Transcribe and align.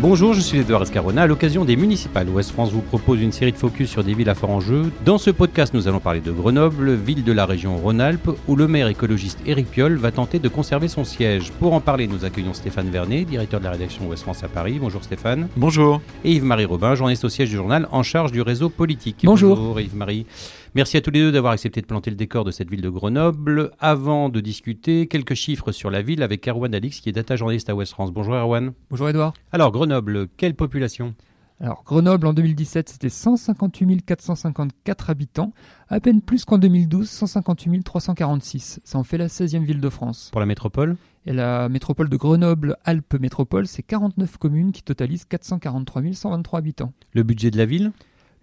Bonjour, 0.00 0.32
je 0.32 0.40
suis 0.40 0.60
Edouard 0.60 0.82
Escarona. 0.82 1.22
À 1.22 1.26
l'occasion 1.26 1.64
des 1.64 1.74
municipales, 1.74 2.28
Ouest 2.28 2.52
France 2.52 2.70
vous 2.70 2.82
propose 2.82 3.20
une 3.20 3.32
série 3.32 3.50
de 3.50 3.56
focus 3.56 3.90
sur 3.90 4.04
des 4.04 4.14
villes 4.14 4.28
à 4.28 4.36
fort 4.36 4.50
enjeu. 4.50 4.92
Dans 5.04 5.18
ce 5.18 5.30
podcast, 5.30 5.74
nous 5.74 5.88
allons 5.88 5.98
parler 5.98 6.20
de 6.20 6.30
Grenoble, 6.30 6.94
ville 6.94 7.24
de 7.24 7.32
la 7.32 7.46
région 7.46 7.76
Rhône-Alpes, 7.76 8.30
où 8.46 8.54
le 8.54 8.68
maire 8.68 8.86
écologiste 8.86 9.40
Éric 9.44 9.68
Piolle 9.68 9.96
va 9.96 10.12
tenter 10.12 10.38
de 10.38 10.48
conserver 10.48 10.86
son 10.86 11.02
siège. 11.02 11.50
Pour 11.58 11.72
en 11.72 11.80
parler, 11.80 12.06
nous 12.06 12.24
accueillons 12.24 12.54
Stéphane 12.54 12.90
Vernet, 12.90 13.24
directeur 13.24 13.58
de 13.58 13.64
la 13.64 13.72
rédaction 13.72 14.06
Ouest 14.06 14.22
France 14.22 14.44
à 14.44 14.48
Paris. 14.48 14.78
Bonjour 14.80 15.02
Stéphane. 15.02 15.48
Bonjour. 15.56 16.00
Et 16.22 16.30
Yves-Marie 16.30 16.66
Robin, 16.66 16.94
journaliste 16.94 17.24
au 17.24 17.28
siège 17.28 17.50
du 17.50 17.56
journal 17.56 17.88
en 17.90 18.04
charge 18.04 18.30
du 18.30 18.40
réseau 18.40 18.68
politique. 18.68 19.22
Bonjour. 19.24 19.56
Bonjour 19.56 19.80
Yves-Marie. 19.80 20.26
Merci 20.74 20.98
à 20.98 21.00
tous 21.00 21.10
les 21.10 21.20
deux 21.20 21.32
d'avoir 21.32 21.54
accepté 21.54 21.80
de 21.80 21.86
planter 21.86 22.10
le 22.10 22.16
décor 22.16 22.44
de 22.44 22.50
cette 22.50 22.68
ville 22.68 22.82
de 22.82 22.90
Grenoble. 22.90 23.70
Avant 23.80 24.28
de 24.28 24.38
discuter, 24.40 25.06
quelques 25.06 25.34
chiffres 25.34 25.72
sur 25.72 25.90
la 25.90 26.02
ville 26.02 26.22
avec 26.22 26.46
Erwan 26.46 26.74
Alix, 26.74 27.00
qui 27.00 27.08
est 27.08 27.12
data 27.12 27.36
journaliste 27.36 27.70
à 27.70 27.74
Ouest 27.74 27.92
France. 27.92 28.12
Bonjour 28.12 28.34
Erwan. 28.34 28.72
Bonjour 28.90 29.08
Edouard. 29.08 29.32
Alors 29.50 29.72
Grenoble, 29.72 30.28
quelle 30.36 30.54
population? 30.54 31.14
Alors 31.60 31.82
Grenoble 31.84 32.26
en 32.26 32.34
2017 32.34 32.90
c'était 32.90 33.08
158 33.08 34.04
454 34.04 35.10
habitants, 35.10 35.52
à 35.88 36.00
peine 36.00 36.20
plus 36.20 36.44
qu'en 36.44 36.58
2012, 36.58 37.08
158 37.08 37.82
346. 37.82 38.80
Ça 38.84 38.98
en 38.98 39.04
fait 39.04 39.18
la 39.18 39.28
16e 39.28 39.64
ville 39.64 39.80
de 39.80 39.88
France. 39.88 40.28
Pour 40.30 40.40
la 40.40 40.46
métropole? 40.46 40.96
Et 41.24 41.32
la 41.32 41.68
métropole 41.70 42.10
de 42.10 42.16
Grenoble-Alpes 42.16 43.18
Métropole, 43.18 43.66
c'est 43.66 43.82
49 43.82 44.36
communes 44.36 44.72
qui 44.72 44.82
totalisent 44.82 45.24
443 45.24 46.02
123 46.12 46.58
habitants. 46.58 46.92
Le 47.14 47.22
budget 47.22 47.50
de 47.50 47.56
la 47.56 47.66
ville? 47.66 47.92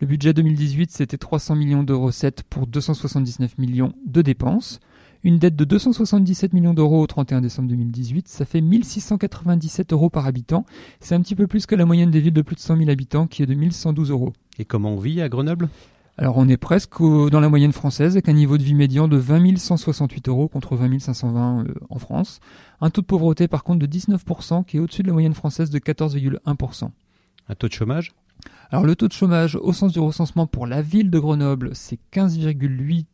Le 0.01 0.07
budget 0.07 0.33
2018 0.33 0.91
c'était 0.91 1.17
300 1.17 1.55
millions 1.55 1.83
de 1.83 1.93
recettes 1.93 2.43
pour 2.43 2.67
279 2.67 3.57
millions 3.57 3.93
de 4.05 4.21
dépenses. 4.21 4.79
Une 5.23 5.39
dette 5.39 5.55
de 5.55 5.63
277 5.65 6.53
millions 6.53 6.73
d'euros 6.75 7.01
au 7.01 7.07
31 7.07 7.41
décembre 7.41 7.69
2018, 7.69 8.27
ça 8.27 8.45
fait 8.45 8.61
1697 8.61 9.91
euros 9.93 10.09
par 10.11 10.27
habitant. 10.27 10.65
C'est 10.99 11.15
un 11.15 11.21
petit 11.21 11.33
peu 11.35 11.47
plus 11.47 11.65
que 11.65 11.73
la 11.73 11.85
moyenne 11.85 12.11
des 12.11 12.19
villes 12.19 12.33
de 12.33 12.43
plus 12.43 12.55
de 12.55 12.59
100 12.59 12.77
000 12.77 12.89
habitants 12.91 13.25
qui 13.25 13.41
est 13.41 13.47
de 13.47 13.55
1112 13.55 14.11
euros. 14.11 14.33
Et 14.59 14.65
comment 14.65 14.91
on 14.91 14.99
vit 14.99 15.21
à 15.21 15.29
Grenoble? 15.29 15.69
Alors 16.17 16.37
on 16.37 16.47
est 16.47 16.57
presque 16.57 17.01
au- 17.01 17.29
dans 17.31 17.39
la 17.39 17.49
moyenne 17.49 17.73
française 17.73 18.13
avec 18.13 18.29
un 18.29 18.33
niveau 18.33 18.57
de 18.57 18.63
vie 18.63 18.75
médian 18.75 19.07
de 19.07 19.17
20 19.17 19.57
168 19.57 20.29
euros 20.29 20.47
contre 20.47 20.75
20 20.75 20.99
520 20.99 21.63
euh, 21.65 21.73
en 21.89 21.97
France. 21.97 22.39
Un 22.79 22.89
taux 22.91 23.01
de 23.01 23.07
pauvreté 23.07 23.47
par 23.47 23.63
contre 23.63 23.79
de 23.79 23.87
19% 23.87 24.63
qui 24.63 24.77
est 24.77 24.79
au-dessus 24.79 25.01
de 25.01 25.07
la 25.07 25.13
moyenne 25.13 25.33
française 25.33 25.71
de 25.71 25.79
14,1%. 25.79 26.89
Un 27.49 27.55
taux 27.55 27.67
de 27.67 27.73
chômage? 27.73 28.13
Alors 28.71 28.83
le 28.85 28.95
taux 28.95 29.07
de 29.07 29.13
chômage 29.13 29.55
au 29.55 29.73
sens 29.73 29.93
du 29.93 29.99
recensement 29.99 30.47
pour 30.47 30.67
la 30.67 30.81
ville 30.81 31.09
de 31.09 31.19
Grenoble, 31.19 31.71
c'est 31.73 31.99
15,8% 32.13 33.05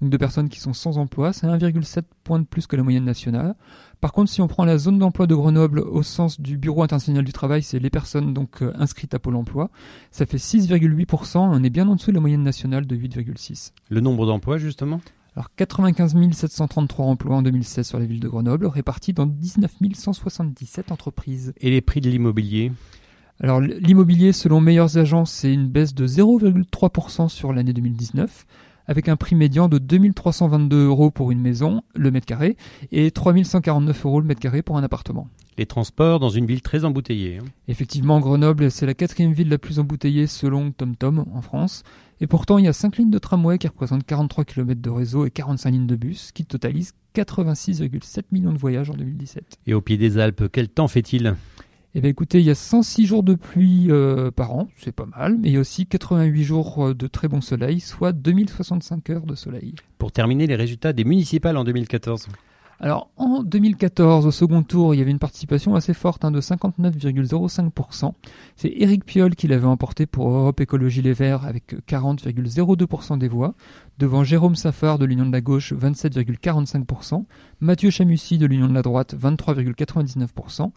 donc 0.00 0.10
de 0.10 0.16
personnes 0.16 0.48
qui 0.48 0.60
sont 0.60 0.72
sans 0.72 0.98
emploi, 0.98 1.32
c'est 1.32 1.46
1,7 1.46 2.02
points 2.24 2.38
de 2.38 2.44
plus 2.44 2.66
que 2.66 2.76
la 2.76 2.82
moyenne 2.82 3.04
nationale. 3.04 3.54
Par 4.00 4.12
contre, 4.12 4.30
si 4.30 4.40
on 4.40 4.48
prend 4.48 4.64
la 4.64 4.78
zone 4.78 4.98
d'emploi 4.98 5.26
de 5.26 5.34
Grenoble 5.34 5.80
au 5.80 6.02
sens 6.02 6.40
du 6.40 6.56
Bureau 6.56 6.82
international 6.82 7.24
du 7.24 7.32
travail, 7.32 7.62
c'est 7.62 7.78
les 7.78 7.90
personnes 7.90 8.34
donc 8.34 8.62
euh, 8.62 8.72
inscrites 8.76 9.14
à 9.14 9.18
Pôle 9.18 9.36
emploi, 9.36 9.70
ça 10.10 10.26
fait 10.26 10.36
6,8%, 10.36 11.38
on 11.38 11.62
est 11.64 11.70
bien 11.70 11.88
en 11.88 11.96
dessous 11.96 12.10
de 12.10 12.16
la 12.16 12.20
moyenne 12.20 12.42
nationale 12.42 12.86
de 12.86 12.96
8,6. 12.96 13.72
Le 13.88 14.00
nombre 14.00 14.26
d'emplois 14.26 14.58
justement? 14.58 15.00
Alors 15.34 15.50
95 15.54 16.14
733 16.32 17.04
emplois 17.04 17.36
en 17.36 17.42
2016 17.42 17.86
sur 17.86 17.98
la 17.98 18.06
ville 18.06 18.20
de 18.20 18.28
Grenoble, 18.28 18.66
répartis 18.66 19.12
dans 19.12 19.26
19 19.26 19.70
177 19.94 20.92
entreprises. 20.92 21.52
Et 21.60 21.70
les 21.70 21.82
prix 21.82 22.00
de 22.00 22.08
l'immobilier? 22.08 22.72
Alors 23.40 23.60
l'immobilier, 23.60 24.32
selon 24.32 24.60
Meilleures 24.60 24.96
Agences, 24.96 25.30
c'est 25.30 25.52
une 25.52 25.68
baisse 25.68 25.94
de 25.94 26.06
0,3% 26.06 27.28
sur 27.28 27.52
l'année 27.52 27.74
2019, 27.74 28.46
avec 28.86 29.08
un 29.08 29.16
prix 29.16 29.36
médian 29.36 29.68
de 29.68 29.78
2322 29.78 30.86
euros 30.86 31.10
pour 31.10 31.30
une 31.32 31.40
maison, 31.40 31.82
le 31.94 32.10
mètre 32.10 32.26
carré, 32.26 32.56
et 32.92 33.10
3149 33.10 34.06
euros 34.06 34.20
le 34.20 34.26
mètre 34.26 34.40
carré 34.40 34.62
pour 34.62 34.78
un 34.78 34.82
appartement. 34.82 35.28
Les 35.58 35.66
transports 35.66 36.20
dans 36.20 36.28
une 36.28 36.46
ville 36.46 36.62
très 36.62 36.84
embouteillée. 36.84 37.38
hein. 37.38 37.44
Effectivement, 37.68 38.20
Grenoble, 38.20 38.70
c'est 38.70 38.86
la 38.86 38.94
quatrième 38.94 39.32
ville 39.32 39.48
la 39.48 39.58
plus 39.58 39.78
embouteillée 39.78 40.26
selon 40.26 40.70
TomTom 40.70 41.24
en 41.32 41.40
France. 41.42 41.82
Et 42.20 42.26
pourtant, 42.26 42.58
il 42.58 42.64
y 42.64 42.68
a 42.68 42.72
5 42.72 42.96
lignes 42.96 43.10
de 43.10 43.18
tramway 43.18 43.58
qui 43.58 43.66
représentent 43.66 44.04
43 44.04 44.44
km 44.44 44.80
de 44.80 44.90
réseau 44.90 45.26
et 45.26 45.30
45 45.30 45.70
lignes 45.70 45.86
de 45.86 45.96
bus 45.96 46.30
qui 46.32 46.44
totalisent 46.44 46.92
86,7 47.14 48.22
millions 48.32 48.52
de 48.52 48.58
voyages 48.58 48.90
en 48.90 48.94
2017. 48.94 49.58
Et 49.66 49.74
au 49.74 49.80
pied 49.80 49.96
des 49.98 50.18
Alpes, 50.18 50.44
quel 50.52 50.68
temps 50.68 50.88
fait-il? 50.88 51.34
Eh 51.98 52.02
bien 52.02 52.10
écoutez, 52.10 52.40
il 52.40 52.44
y 52.44 52.50
a 52.50 52.54
106 52.54 53.06
jours 53.06 53.22
de 53.22 53.32
pluie 53.32 53.86
euh, 53.88 54.30
par 54.30 54.52
an, 54.52 54.68
c'est 54.76 54.92
pas 54.92 55.06
mal, 55.06 55.38
mais 55.38 55.48
il 55.48 55.54
y 55.54 55.56
a 55.56 55.60
aussi 55.60 55.86
88 55.86 56.44
jours 56.44 56.88
euh, 56.88 56.94
de 56.94 57.06
très 57.06 57.26
bon 57.26 57.40
soleil, 57.40 57.80
soit 57.80 58.12
2065 58.12 59.08
heures 59.08 59.24
de 59.24 59.34
soleil. 59.34 59.74
Pour 59.96 60.12
terminer, 60.12 60.46
les 60.46 60.56
résultats 60.56 60.92
des 60.92 61.04
municipales 61.04 61.56
en 61.56 61.64
2014. 61.64 62.28
Alors 62.80 63.08
en 63.16 63.42
2014, 63.42 64.26
au 64.26 64.30
second 64.30 64.62
tour, 64.62 64.94
il 64.94 64.98
y 64.98 65.00
avait 65.00 65.10
une 65.10 65.18
participation 65.18 65.74
assez 65.74 65.94
forte 65.94 66.26
hein, 66.26 66.30
de 66.30 66.42
59,05%. 66.42 68.12
C'est 68.56 68.68
Éric 68.76 69.06
Piolle 69.06 69.34
qui 69.34 69.48
l'avait 69.48 69.66
emporté 69.66 70.04
pour 70.04 70.28
Europe 70.28 70.60
Écologie 70.60 71.00
Les 71.00 71.14
Verts 71.14 71.46
avec 71.46 71.76
40,02% 71.88 73.16
des 73.16 73.28
voix, 73.28 73.54
devant 73.96 74.22
Jérôme 74.22 74.56
Safar 74.56 74.98
de 74.98 75.06
l'Union 75.06 75.24
de 75.24 75.32
la 75.32 75.40
Gauche 75.40 75.72
27,45%, 75.72 77.24
Mathieu 77.60 77.90
Chamussy 77.90 78.36
de 78.36 78.46
l'Union 78.46 78.68
de 78.68 78.74
la 78.74 78.82
Droite 78.82 79.14
23,99% 79.18 80.70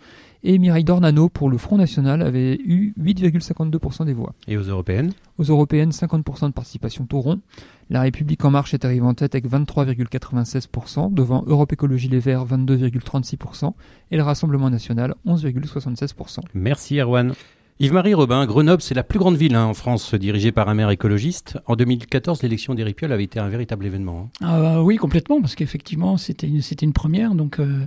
et 0.44 0.58
Mireille 0.60 0.86
Dornano 0.86 1.28
pour 1.28 1.50
le 1.50 1.58
Front 1.58 1.78
National 1.78 2.22
avait 2.22 2.56
eu 2.56 2.94
8,52% 2.98 4.06
des 4.06 4.14
voix. 4.14 4.34
Et 4.48 4.56
aux 4.56 4.62
européennes? 4.64 5.12
Aux 5.38 5.44
européennes, 5.44 5.90
50% 5.90 6.48
de 6.48 6.54
participation 6.54 7.06
tout 7.06 7.20
rond. 7.20 7.42
La 7.90 8.02
République 8.02 8.46
En 8.46 8.52
Marche 8.52 8.74
est 8.74 8.86
arrivée 8.86 9.06
en 9.06 9.14
tête 9.14 9.36
avec 9.36 9.50
23,96%, 9.50 11.14
devant 11.14 11.44
Europe 11.48 11.74
Écologie 11.74 12.08
Les 12.08 12.20
Verts 12.20 12.46
22,36% 12.46 13.74
et 14.12 14.18
le 14.18 14.24
Rassemblement 14.24 14.70
National 14.70 15.16
11,76%. 15.26 16.40
Merci 16.54 17.00
Erwan. 17.00 17.34
Yves-Marie 17.82 18.14
Robin, 18.14 18.46
Grenoble, 18.46 18.82
c'est 18.82 18.94
la 18.94 19.04
plus 19.04 19.20
grande 19.20 19.38
ville 19.38 19.56
hein, 19.56 19.64
en 19.64 19.74
France 19.74 20.14
dirigée 20.14 20.52
par 20.52 20.68
un 20.68 20.74
maire 20.74 20.90
écologiste. 20.90 21.58
En 21.66 21.78
2014, 21.78 22.44
l'élection 22.44 22.74
d'Éric 22.76 22.98
Piolle 22.98 23.14
avait 23.14 23.24
été 23.24 23.40
un 23.40 23.48
véritable 23.48 23.86
événement. 23.86 24.30
hein. 24.42 24.46
Ah 24.46 24.60
bah 24.60 24.84
oui, 24.84 24.98
complètement, 24.98 25.40
parce 25.40 25.56
qu'effectivement, 25.56 26.18
c'était 26.18 26.48
une, 26.48 26.62
c'était 26.62 26.86
une 26.86 26.92
première. 26.92 27.36
Donc, 27.36 27.58
euh, 27.60 27.86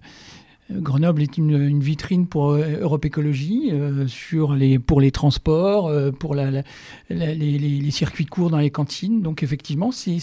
Grenoble 0.81 1.23
est 1.23 1.37
une, 1.39 1.81
vitrine 1.81 2.27
pour 2.27 2.51
euh, 2.53 2.79
Europe 2.81 3.05
Écologie, 3.05 3.71
euh, 3.73 4.07
sur 4.07 4.55
les, 4.55 4.79
pour 4.79 5.01
les 5.01 5.11
transports, 5.11 5.89
euh, 5.89 6.11
pour 6.11 6.35
la, 6.35 6.51
la- 6.51 6.63
la- 7.11 7.35
les, 7.35 7.91
circuits 7.91 8.27
courts 8.27 8.51
dans 8.51 8.59
les 8.59 8.71
cantines. 8.71 9.23
Donc, 9.23 9.43
effectivement, 9.43 9.91
c'est, 9.93 10.19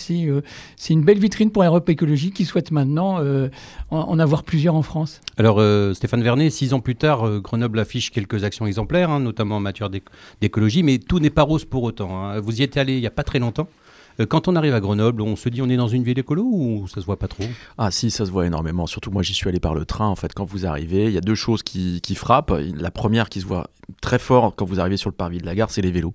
une 0.90 1.04
belle 1.04 1.20
vitrine 1.20 1.52
pour 1.52 1.64
Europe 1.64 1.88
Écologie 1.90 2.32
qui 2.32 2.46
souhaite 2.46 2.72
maintenant 2.72 3.20
en, 3.92 4.20
avoir 4.20 4.44
plusieurs 4.44 4.76
en 4.76 4.82
France. 4.82 5.22
Alors 5.38 5.62
Stéphane 5.96 6.24
Vernet, 6.24 6.50
six 6.50 6.74
ans 6.74 6.80
plus 6.80 6.96
tard, 6.96 7.40
Grenoble 7.42 7.80
affiche 7.80 8.12
quelques 8.12 8.44
actions 8.44 8.66
exemplaires, 8.66 9.10
hein, 9.12 9.20
notamment 9.20 9.58
en 9.58 9.60
matière 9.60 9.90
d'éc- 9.90 10.04
d'écologie, 10.42 10.84
mais 10.84 10.98
tout 10.98 11.20
n'est 11.20 11.30
pas 11.30 11.44
rose 11.44 11.66
pour 11.66 11.84
autant. 11.84 12.18
hein. 12.26 12.40
Vous 12.40 12.60
y 12.60 12.64
êtes 12.64 12.78
allé 12.78 12.96
il 12.96 13.02
n'y 13.02 13.08
a 13.08 13.12
pas 13.12 13.24
très 13.24 13.40
longtemps. 13.40 13.68
Euh, 14.20 14.26
Quand 14.26 14.48
on 14.48 14.56
arrive 14.56 14.74
à 14.74 14.80
Grenoble, 14.80 15.22
on 15.22 15.36
se 15.36 15.50
dit 15.50 15.62
on 15.62 15.70
est 15.70 15.78
dans 15.78 15.88
une 15.88 16.04
ville 16.04 16.20
écolo 16.20 16.44
ou 16.44 16.88
ça 16.88 17.02
se 17.02 17.06
voit 17.06 17.18
pas 17.18 17.28
trop? 17.28 17.44
Ah 17.78 17.92
si, 17.92 18.12
ça 18.12 18.26
se 18.26 18.32
voit 18.32 18.46
énormément. 18.46 18.88
Surtout 18.88 19.12
moi, 19.12 19.24
j'y 19.24 19.34
suis 19.34 19.48
allé 19.48 19.60
par 19.60 19.74
le 19.74 19.86
train. 19.86 20.08
En 20.08 20.16
fait, 20.16 20.34
quand 20.34 20.46
vous 20.46 20.66
arrivez, 20.66 21.06
il 21.06 21.12
y 21.12 21.18
a 21.18 21.22
deux 21.22 21.36
choses 21.36 21.64
qui, 21.64 22.02
qui 22.02 22.16
frappent. 22.16 22.54
La 22.76 22.92
première 22.92 23.30
qui 23.30 23.42
se 23.42 23.46
voit 23.46 23.70
très 24.02 24.20
fort 24.20 24.54
quand 24.56 24.66
vous 24.66 24.80
arrivez 24.80 24.98
sur 24.98 25.10
le 25.10 25.16
parvis 25.16 25.40
de 25.40 25.46
la 25.46 25.56
gare, 25.56 25.72
c'est 25.72 25.82
les 25.82 25.92
vélos. 25.92 26.14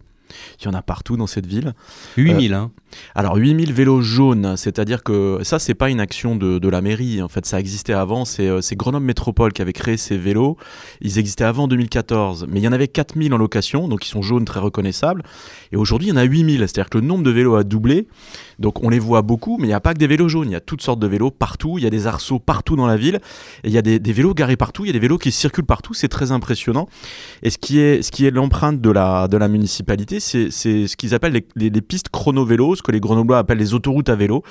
Il 0.60 0.64
y 0.64 0.68
en 0.68 0.74
a 0.74 0.82
partout 0.82 1.16
dans 1.16 1.26
cette 1.26 1.46
ville. 1.46 1.74
8000, 2.16 2.54
hein. 2.54 2.70
Alors 3.14 3.36
8000 3.36 3.72
vélos 3.72 4.02
jaunes, 4.02 4.56
c'est-à-dire 4.56 5.02
que 5.02 5.40
ça 5.42 5.58
c'est 5.58 5.74
pas 5.74 5.90
une 5.90 6.00
action 6.00 6.36
de, 6.36 6.58
de 6.58 6.68
la 6.68 6.80
mairie, 6.80 7.22
en 7.22 7.28
fait. 7.28 7.44
Ça 7.46 7.58
existait 7.58 7.92
avant, 7.92 8.24
c'est 8.24 8.48
euh, 8.48 8.60
c'est 8.60 8.76
Grenoble 8.76 9.04
Métropole 9.04 9.52
qui 9.52 9.62
avait 9.62 9.72
créé 9.72 9.96
ces 9.96 10.16
vélos, 10.16 10.56
ils 11.00 11.18
existaient 11.18 11.44
avant 11.44 11.68
2014, 11.68 12.46
mais 12.48 12.60
il 12.60 12.62
y 12.62 12.68
en 12.68 12.72
avait 12.72 12.88
4000 12.88 13.34
en 13.34 13.36
location, 13.36 13.88
donc 13.88 14.06
ils 14.06 14.08
sont 14.08 14.22
jaunes 14.22 14.44
très 14.44 14.60
reconnaissables, 14.60 15.22
et 15.72 15.76
aujourd'hui 15.76 16.08
il 16.08 16.10
y 16.10 16.14
en 16.14 16.16
a 16.16 16.24
8000, 16.24 16.60
c'est-à-dire 16.60 16.90
que 16.90 16.98
le 16.98 17.06
nombre 17.06 17.24
de 17.24 17.30
vélos 17.30 17.56
a 17.56 17.64
doublé, 17.64 18.06
donc 18.58 18.82
on 18.82 18.88
les 18.88 18.98
voit 18.98 19.22
beaucoup, 19.22 19.56
mais 19.58 19.64
il 19.64 19.68
n'y 19.68 19.74
a 19.74 19.80
pas 19.80 19.94
que 19.94 19.98
des 19.98 20.06
vélos 20.06 20.28
jaunes, 20.28 20.48
il 20.48 20.52
y 20.52 20.56
a 20.56 20.60
toutes 20.60 20.82
sortes 20.82 21.00
de 21.00 21.06
vélos 21.06 21.30
partout, 21.30 21.78
il 21.78 21.84
y 21.84 21.86
a 21.86 21.90
des 21.90 22.06
arceaux 22.06 22.38
partout 22.38 22.76
dans 22.76 22.86
la 22.86 22.96
ville, 22.96 23.20
et 23.64 23.68
il 23.68 23.72
y 23.72 23.78
a 23.78 23.82
des, 23.82 23.98
des 23.98 24.12
vélos 24.12 24.34
garés 24.34 24.56
partout, 24.56 24.84
il 24.84 24.88
y 24.88 24.90
a 24.90 24.92
des 24.92 24.98
vélos 24.98 25.18
qui 25.18 25.32
circulent 25.32 25.66
partout, 25.66 25.94
c'est 25.94 26.08
très 26.08 26.32
impressionnant, 26.32 26.88
et 27.42 27.50
ce 27.50 27.58
qui 27.58 27.78
est, 27.80 28.02
ce 28.02 28.10
qui 28.10 28.26
est 28.26 28.30
l'empreinte 28.30 28.80
de 28.80 28.90
la, 28.90 29.28
de 29.28 29.36
la 29.36 29.48
municipalité, 29.48 30.20
c'est 30.50 30.86
ce 30.86 30.96
qu'ils 30.96 31.14
appellent 31.14 31.32
les, 31.32 31.46
les- 31.56 31.70
les 31.70 31.80
pistes 31.82 32.08
chrono-vélo, 32.10 32.74
ce 32.76 32.82
que 32.82 32.92
les 32.92 33.00
Grenoblois 33.00 33.38
appellent 33.38 33.58
les 33.58 33.74
autoroutes 33.74 34.08
à 34.08 34.14
vélo. 34.16 34.42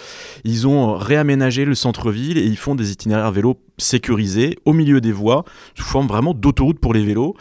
Ils 0.44 0.68
ont 0.68 0.96
réaménagé 0.98 1.66
le 1.66 1.76
centre-ville 1.76 2.38
et 2.38 2.46
ils 2.46 2.58
font 2.58 2.76
des 2.76 2.92
itinéraires 2.92 3.32
vélo 3.32 3.58
sécurisés 3.80 4.58
au 4.66 4.74
milieu 4.74 5.02
des 5.02 5.12
voies, 5.12 5.44
sous 5.76 5.84
forme 5.84 6.08
vraiment 6.08 6.34
d'autoroute 6.34 6.80
pour 6.80 6.94
les 6.94 7.04
vélos. 7.04 7.36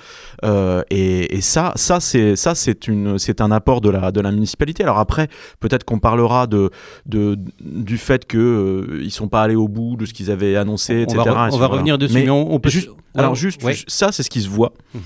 Euh, 0.44 0.82
et, 0.90 1.36
et 1.36 1.40
ça, 1.40 1.72
ça 1.76 2.00
c'est 2.00 2.36
ça 2.36 2.54
c'est 2.54 2.88
une 2.88 3.18
c'est 3.18 3.40
un 3.40 3.50
apport 3.50 3.80
de 3.80 3.90
la 3.90 4.10
de 4.12 4.20
la 4.20 4.32
municipalité. 4.32 4.82
Alors 4.82 4.98
après, 4.98 5.28
peut-être 5.60 5.84
qu'on 5.84 5.98
parlera 5.98 6.46
de, 6.46 6.70
de 7.06 7.36
du 7.60 7.98
fait 7.98 8.26
que 8.26 8.38
euh, 8.38 9.00
ils 9.02 9.10
sont 9.10 9.28
pas 9.28 9.42
allés 9.42 9.54
au 9.56 9.68
bout 9.68 9.96
de 9.96 10.06
ce 10.06 10.14
qu'ils 10.14 10.30
avaient 10.30 10.56
annoncé, 10.56 11.04
on 11.08 11.12
etc. 11.12 11.22
va, 11.26 11.48
on 11.52 11.58
va 11.58 11.66
revenir 11.66 11.98
dessus, 11.98 12.14
Mais 12.14 12.24
mais 12.24 12.30
on, 12.30 12.54
on 12.54 12.60
peut 12.60 12.70
juste- 12.70 12.88
ouais, 12.88 12.94
alors 13.14 13.34
juste, 13.34 13.62
ouais. 13.62 13.76
ça 13.86 14.10
c'est 14.10 14.22
ce 14.22 14.30
qui 14.30 14.40
se 14.40 14.48
voit. 14.48 14.72
Mhm. 14.94 15.02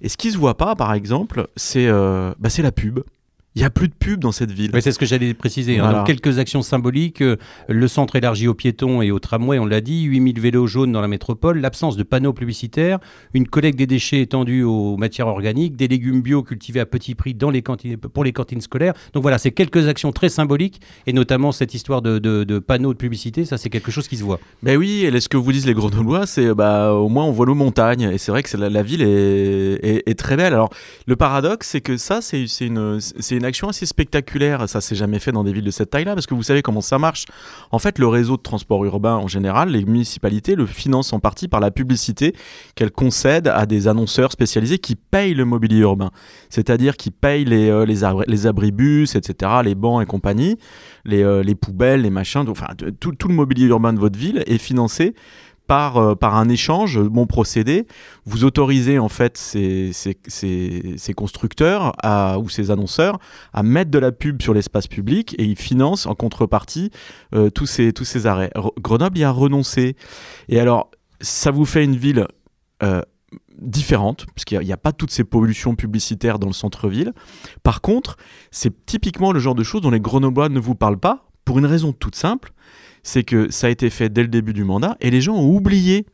Et 0.00 0.08
ce 0.08 0.16
qui 0.16 0.30
se 0.30 0.38
voit 0.38 0.56
pas, 0.56 0.76
par 0.76 0.92
exemple, 0.92 1.48
c'est 1.56 1.86
euh, 1.86 2.34
bah, 2.38 2.50
c'est 2.50 2.62
la 2.62 2.72
pub. 2.72 3.00
Il 3.56 3.60
n'y 3.60 3.64
a 3.64 3.70
plus 3.70 3.88
de 3.88 3.94
pub 3.98 4.20
dans 4.20 4.32
cette 4.32 4.52
ville. 4.52 4.70
C'est 4.80 4.92
ce 4.92 4.98
que 4.98 5.06
j'allais 5.06 5.32
préciser. 5.32 5.78
hein. 5.78 5.90
Donc, 5.90 6.06
quelques 6.06 6.38
actions 6.38 6.60
symboliques. 6.60 7.22
euh, 7.22 7.36
le 7.68 7.88
centre 7.88 8.14
élargi 8.14 8.48
aux 8.48 8.54
piétons 8.54 9.00
et 9.00 9.10
aux 9.10 9.18
tramways, 9.18 9.58
on 9.58 9.64
l'a 9.64 9.80
dit. 9.80 10.02
8000 10.02 10.38
vélos 10.40 10.66
jaunes 10.66 10.92
dans 10.92 11.00
la 11.00 11.08
métropole. 11.08 11.58
L'absence 11.58 11.96
de 11.96 12.02
panneaux 12.02 12.34
publicitaires. 12.34 12.98
Une 13.32 13.48
collecte 13.48 13.78
des 13.78 13.86
déchets 13.86 14.20
étendue 14.20 14.62
aux 14.62 14.98
matières 14.98 15.26
organiques. 15.28 15.74
Des 15.74 15.88
légumes 15.88 16.20
bio 16.20 16.42
cultivés 16.42 16.80
à 16.80 16.86
petit 16.86 17.14
prix 17.14 17.32
dans 17.32 17.48
les 17.48 17.62
cantines, 17.62 17.96
pour 17.96 18.24
les 18.24 18.32
cantines 18.34 18.60
scolaires. 18.60 18.92
Donc 19.14 19.22
voilà, 19.22 19.38
c'est 19.38 19.52
quelques 19.52 19.88
actions 19.88 20.12
très 20.12 20.28
symboliques. 20.28 20.82
Et 21.06 21.14
notamment 21.14 21.50
cette 21.50 21.72
histoire 21.72 22.02
de, 22.02 22.18
de- 22.18 22.44
de 22.44 22.58
panneaux 22.58 22.92
de 22.92 22.98
publicité. 22.98 23.46
Ça, 23.46 23.56
c'est 23.56 23.70
quelque 23.70 23.90
chose 23.90 24.06
qui 24.06 24.18
se 24.18 24.22
voit. 24.22 24.38
Ben 24.62 24.76
oui, 24.76 25.06
et 25.06 25.18
ce 25.18 25.30
que 25.30 25.38
vous 25.38 25.50
disent 25.52 25.64
les 25.66 25.72
Grenoblois, 25.72 26.26
c'est 26.26 26.52
bah 26.54 26.92
au 26.92 27.08
moins 27.08 27.24
on 27.24 27.32
voit 27.32 27.46
nos 27.46 27.54
montagnes 27.54 28.10
et 28.12 28.18
c'est 28.18 28.30
vrai 28.32 28.42
que 28.42 28.54
la, 28.58 28.68
la 28.68 28.82
ville 28.82 29.00
est, 29.00 29.06
est, 29.82 30.02
est 30.04 30.18
très 30.18 30.36
belle. 30.36 30.52
Alors 30.52 30.68
le 31.06 31.16
paradoxe, 31.16 31.68
c'est 31.70 31.80
que 31.80 31.96
ça 31.96 32.20
c'est 32.20 32.46
c'est 32.48 32.66
une 32.66 32.98
c'est 33.00 33.36
une 33.36 33.45
action 33.46 33.68
assez 33.68 33.86
spectaculaire. 33.86 34.68
Ça 34.68 34.80
s'est 34.82 34.94
jamais 34.94 35.18
fait 35.18 35.32
dans 35.32 35.44
des 35.44 35.52
villes 35.52 35.64
de 35.64 35.70
cette 35.70 35.90
taille-là 35.90 36.14
parce 36.14 36.26
que 36.26 36.34
vous 36.34 36.42
savez 36.42 36.60
comment 36.60 36.82
ça 36.82 36.98
marche. 36.98 37.24
En 37.70 37.78
fait, 37.78 37.98
le 37.98 38.06
réseau 38.06 38.36
de 38.36 38.42
transport 38.42 38.84
urbain 38.84 39.14
en 39.16 39.28
général, 39.28 39.70
les 39.70 39.84
municipalités 39.84 40.54
le 40.54 40.66
financent 40.66 41.12
en 41.14 41.20
partie 41.20 41.48
par 41.48 41.60
la 41.60 41.70
publicité 41.70 42.34
qu'elles 42.74 42.90
concèdent 42.90 43.48
à 43.48 43.64
des 43.64 43.88
annonceurs 43.88 44.32
spécialisés 44.32 44.78
qui 44.78 44.96
payent 44.96 45.34
le 45.34 45.44
mobilier 45.46 45.78
urbain, 45.78 46.10
c'est-à-dire 46.50 46.96
qui 46.96 47.10
payent 47.10 47.44
les 47.46 47.70
euh, 47.70 47.86
les, 47.86 48.02
abri- 48.04 48.24
les 48.28 48.46
abribus, 48.46 49.14
etc., 49.14 49.52
les 49.64 49.74
bancs 49.74 50.02
et 50.02 50.06
compagnie 50.06 50.58
les, 51.04 51.22
euh, 51.22 51.42
les 51.42 51.54
poubelles, 51.54 52.02
les 52.02 52.10
machins, 52.10 52.44
enfin 52.48 52.66
tout, 53.00 53.12
tout 53.12 53.28
le 53.28 53.34
mobilier 53.34 53.66
urbain 53.66 53.92
de 53.92 53.98
votre 53.98 54.18
ville 54.18 54.42
est 54.46 54.58
financé 54.58 55.14
par, 55.66 55.96
euh, 55.96 56.14
par 56.14 56.36
un 56.36 56.48
échange, 56.48 57.00
bon 57.00 57.26
procédé. 57.26 57.86
Vous 58.24 58.44
autorisez 58.44 58.98
en 58.98 59.08
fait 59.08 59.36
ces, 59.36 59.92
constructeurs 61.16 61.92
ou 62.40 62.48
ces 62.48 62.70
annonceurs 62.70 63.18
à 63.52 63.62
mettre 63.62 63.90
de 63.90 63.98
la 63.98 64.12
pub 64.12 64.42
sur 64.42 64.54
l'espace 64.54 64.86
public 64.86 65.34
et 65.38 65.44
ils 65.44 65.56
financent 65.56 66.06
en 66.06 66.14
contrepartie 66.14 66.90
euh, 67.34 67.50
tous, 67.50 67.66
ces, 67.66 68.26
arrêts. 68.26 68.50
Re- 68.54 68.72
Grenoble 68.80 69.18
y 69.18 69.24
a 69.24 69.30
renoncé. 69.30 69.96
Et 70.48 70.60
alors, 70.60 70.90
ça 71.20 71.50
vous 71.50 71.64
fait 71.64 71.84
une 71.84 71.96
ville 71.96 72.26
euh, 72.82 73.00
différente, 73.58 74.26
parce 74.34 74.44
qu'il 74.44 74.60
n'y 74.60 74.72
a 74.72 74.76
pas 74.76 74.92
toutes 74.92 75.10
ces 75.10 75.24
pollutions 75.24 75.74
publicitaires 75.74 76.38
dans 76.38 76.46
le 76.46 76.52
centre-ville. 76.52 77.12
Par 77.62 77.80
contre, 77.80 78.16
c'est 78.50 78.84
typiquement 78.86 79.32
le 79.32 79.40
genre 79.40 79.54
de 79.54 79.62
choses 79.62 79.80
dont 79.80 79.90
les 79.90 80.00
Grenoblois 80.00 80.48
ne 80.48 80.60
vous 80.60 80.74
parlent 80.74 80.98
pas, 80.98 81.26
pour 81.44 81.58
une 81.58 81.66
raison 81.66 81.92
toute 81.92 82.16
simple, 82.16 82.52
c'est 83.06 83.22
que 83.22 83.50
ça 83.52 83.68
a 83.68 83.70
été 83.70 83.88
fait 83.88 84.08
dès 84.08 84.22
le 84.22 84.28
début 84.28 84.52
du 84.52 84.64
mandat, 84.64 84.96
et 85.00 85.10
les 85.10 85.20
gens 85.20 85.34
ont 85.36 85.48
oublié 85.48 86.06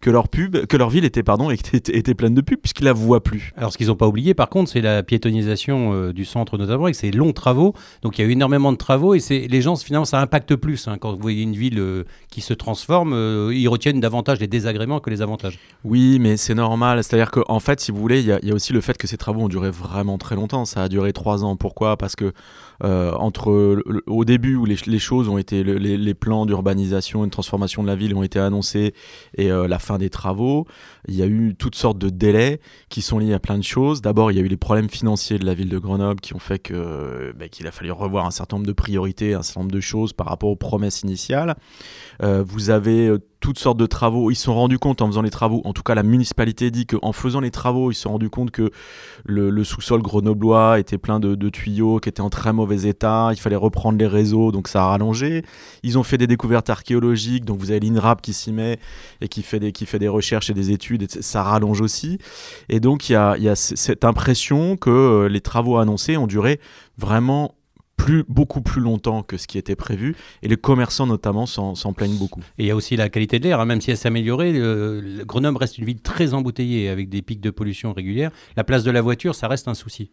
que 0.00 0.08
leur 0.08 0.28
pub, 0.30 0.64
que 0.64 0.76
leur 0.78 0.88
ville 0.88 1.04
était 1.04 1.22
pardon 1.22 1.50
était, 1.50 1.94
était 1.94 2.14
pleine 2.14 2.32
de 2.32 2.40
pubs 2.40 2.58
puisqu'ils 2.58 2.84
la 2.84 2.94
voient 2.94 3.22
plus. 3.22 3.52
Alors, 3.56 3.70
ce 3.70 3.76
qu'ils 3.76 3.88
n'ont 3.88 3.96
pas 3.96 4.08
oublié, 4.08 4.32
par 4.32 4.48
contre, 4.48 4.70
c'est 4.70 4.80
la 4.80 5.02
piétonisation 5.02 5.92
euh, 5.92 6.12
du 6.14 6.24
centre 6.24 6.56
notamment, 6.56 6.84
avec 6.84 6.94
ces 6.94 7.10
longs 7.10 7.32
travaux. 7.34 7.74
Donc, 8.00 8.18
il 8.18 8.22
y 8.22 8.24
a 8.24 8.28
eu 8.28 8.32
énormément 8.32 8.72
de 8.72 8.78
travaux 8.78 9.14
et 9.14 9.20
c'est 9.20 9.46
les 9.46 9.60
gens, 9.60 9.76
finalement, 9.76 10.06
ça 10.06 10.18
impacte 10.20 10.56
plus. 10.56 10.88
hein. 10.88 10.96
Quand 10.98 11.12
vous 11.12 11.20
voyez 11.20 11.42
une 11.42 11.52
ville 11.54 11.78
euh, 11.78 12.04
qui 12.30 12.40
se 12.40 12.54
transforme, 12.54 13.12
euh, 13.12 13.52
ils 13.54 13.68
retiennent 13.68 14.00
davantage 14.00 14.40
les 14.40 14.48
désagréments 14.48 15.00
que 15.00 15.10
les 15.10 15.20
avantages. 15.20 15.58
Oui, 15.84 16.18
mais 16.18 16.38
c'est 16.38 16.54
normal. 16.54 17.04
C'est-à-dire 17.04 17.30
qu'en 17.30 17.44
en 17.48 17.60
fait, 17.60 17.78
si 17.80 17.92
vous 17.92 18.00
voulez, 18.00 18.20
il 18.20 18.26
y, 18.42 18.46
y 18.48 18.50
a 18.50 18.54
aussi 18.54 18.72
le 18.72 18.80
fait 18.80 18.96
que 18.96 19.06
ces 19.06 19.18
travaux 19.18 19.42
ont 19.42 19.48
duré 19.48 19.70
vraiment 19.70 20.16
très 20.16 20.34
longtemps. 20.34 20.64
Ça 20.64 20.82
a 20.82 20.88
duré 20.88 21.12
trois 21.12 21.44
ans. 21.44 21.56
Pourquoi? 21.56 21.98
Parce 21.98 22.16
que 22.16 22.32
euh, 22.82 23.12
entre 23.12 23.82
au 24.06 24.24
début 24.24 24.56
où 24.56 24.64
les, 24.64 24.98
choses 24.98 25.28
ont 25.28 25.38
été, 25.38 25.62
le- 25.62 25.78
les, 25.78 25.96
les 25.96 26.14
plans 26.14 26.46
d'urbanisation 26.46 27.24
et 27.24 27.26
de 27.26 27.30
transformation 27.30 27.82
de 27.82 27.88
la 27.88 27.96
ville 27.96 28.14
ont 28.14 28.22
été 28.22 28.38
annoncés 28.38 28.94
et 29.36 29.50
euh, 29.50 29.68
la 29.68 29.78
fin 29.78 29.98
des 29.98 30.10
travaux, 30.10 30.66
il 31.08 31.14
y 31.14 31.22
a 31.22 31.26
eu 31.26 31.54
toutes 31.58 31.74
sortes 31.74 31.98
de 31.98 32.10
délais 32.10 32.60
qui 32.88 33.02
sont 33.02 33.18
liés 33.18 33.32
à 33.32 33.38
plein 33.38 33.58
de 33.58 33.64
choses. 33.64 34.02
D'abord, 34.02 34.30
il 34.30 34.36
y 34.38 34.40
a 34.40 34.42
eu 34.42 34.48
les 34.48 34.56
problèmes 34.56 34.88
financiers 34.88 35.38
de 35.38 35.46
la 35.46 35.54
ville 35.54 35.68
de 35.68 35.78
Grenoble 35.78 36.20
qui 36.20 36.34
ont 36.34 36.38
fait 36.38 36.58
que 36.58 37.32
ben, 37.36 37.48
qu'il 37.48 37.66
a 37.66 37.70
fallu 37.70 37.90
revoir 37.90 38.26
un 38.26 38.30
certain 38.30 38.56
nombre 38.56 38.66
de 38.66 38.72
priorités, 38.72 39.34
un 39.34 39.42
certain 39.42 39.60
nombre 39.60 39.72
de 39.72 39.80
choses 39.80 40.12
par 40.12 40.26
rapport 40.26 40.50
aux 40.50 40.56
promesses 40.56 41.02
initiales. 41.02 41.56
Euh, 42.22 42.44
vous 42.46 42.70
avez 42.70 43.08
euh, 43.08 43.18
toutes 43.40 43.58
sortes 43.58 43.78
de 43.78 43.86
travaux. 43.86 44.30
Ils 44.30 44.34
se 44.34 44.44
sont 44.44 44.54
rendus 44.54 44.78
compte 44.78 45.00
en 45.00 45.06
faisant 45.06 45.22
les 45.22 45.30
travaux, 45.30 45.62
en 45.64 45.72
tout 45.72 45.82
cas 45.82 45.94
la 45.94 46.02
municipalité 46.02 46.70
dit 46.70 46.86
qu'en 46.86 47.12
faisant 47.12 47.40
les 47.40 47.50
travaux, 47.50 47.90
ils 47.90 47.94
se 47.94 48.02
sont 48.02 48.10
rendus 48.10 48.28
compte 48.28 48.50
que 48.50 48.70
le, 49.24 49.48
le 49.48 49.64
sous-sol 49.64 50.02
grenoblois 50.02 50.78
était 50.78 50.98
plein 50.98 51.20
de, 51.20 51.34
de 51.34 51.48
tuyaux 51.48 52.00
qui 52.00 52.10
étaient 52.10 52.20
en 52.20 52.28
très 52.28 52.52
mauvais 52.52 52.82
état. 52.88 53.30
Il 53.32 53.40
fallait 53.40 53.56
reprendre 53.56 53.98
les 53.98 54.06
réseaux, 54.06 54.52
donc 54.52 54.68
ça 54.68 54.82
a 54.82 54.86
rallongé. 54.88 55.42
Ils 55.82 55.96
ont 55.96 56.02
fait 56.02 56.18
des 56.18 56.26
découvertes 56.26 56.68
archéologiques, 56.68 57.46
donc 57.46 57.58
vous 57.58 57.70
avez 57.70 57.80
l'INRAP 57.80 58.20
qui 58.20 58.34
s'y 58.34 58.52
met 58.52 58.78
et 59.22 59.28
qui 59.28 59.42
fait, 59.42 59.58
des, 59.58 59.72
qui 59.72 59.86
fait 59.86 59.98
des 59.98 60.08
recherches 60.08 60.50
et 60.50 60.54
des 60.54 60.70
études, 60.70 60.89
et 60.96 61.06
ça 61.08 61.42
rallonge 61.42 61.80
aussi. 61.80 62.18
Et 62.68 62.80
donc 62.80 63.08
il 63.08 63.12
y 63.12 63.16
a, 63.16 63.54
cette 63.56 64.04
impression 64.04 64.76
que 64.76 64.90
euh, 64.90 65.28
les 65.28 65.40
travaux 65.40 65.78
annoncés 65.78 66.16
ont 66.16 66.26
duré 66.26 66.60
vraiment 66.98 67.54
plus, 67.96 68.24
beaucoup 68.28 68.62
plus 68.62 68.80
longtemps 68.80 69.22
que 69.22 69.36
ce 69.36 69.46
qui 69.46 69.58
était 69.58 69.76
prévu, 69.76 70.16
et 70.42 70.48
les 70.48 70.56
commerçants 70.56 71.06
notamment 71.06 71.44
s'en 71.44 71.92
plaignent 71.92 72.16
beaucoup. 72.16 72.40
Et 72.56 72.64
il 72.64 72.66
y 72.66 72.70
a 72.70 72.76
aussi 72.76 72.96
la 72.96 73.10
qualité 73.10 73.38
de 73.38 73.44
l'air, 73.44 73.60
hein, 73.60 73.66
même 73.66 73.82
si 73.82 73.90
elle 73.90 73.98
s'est 73.98 74.08
améliorée. 74.08 74.52
le- 74.54 75.22
Grenoble 75.26 75.58
reste 75.58 75.76
une 75.76 75.84
ville 75.84 76.00
très 76.00 76.32
embouteillée 76.32 76.88
avec 76.88 77.10
des 77.10 77.20
pics 77.20 77.42
de 77.42 77.50
pollution 77.50 77.92
régulières. 77.92 78.30
La 78.56 78.64
place 78.64 78.84
de 78.84 78.90
la 78.90 79.02
voiture, 79.02 79.34
ça 79.34 79.48
reste 79.48 79.68
un 79.68 79.74
souci. 79.74 80.10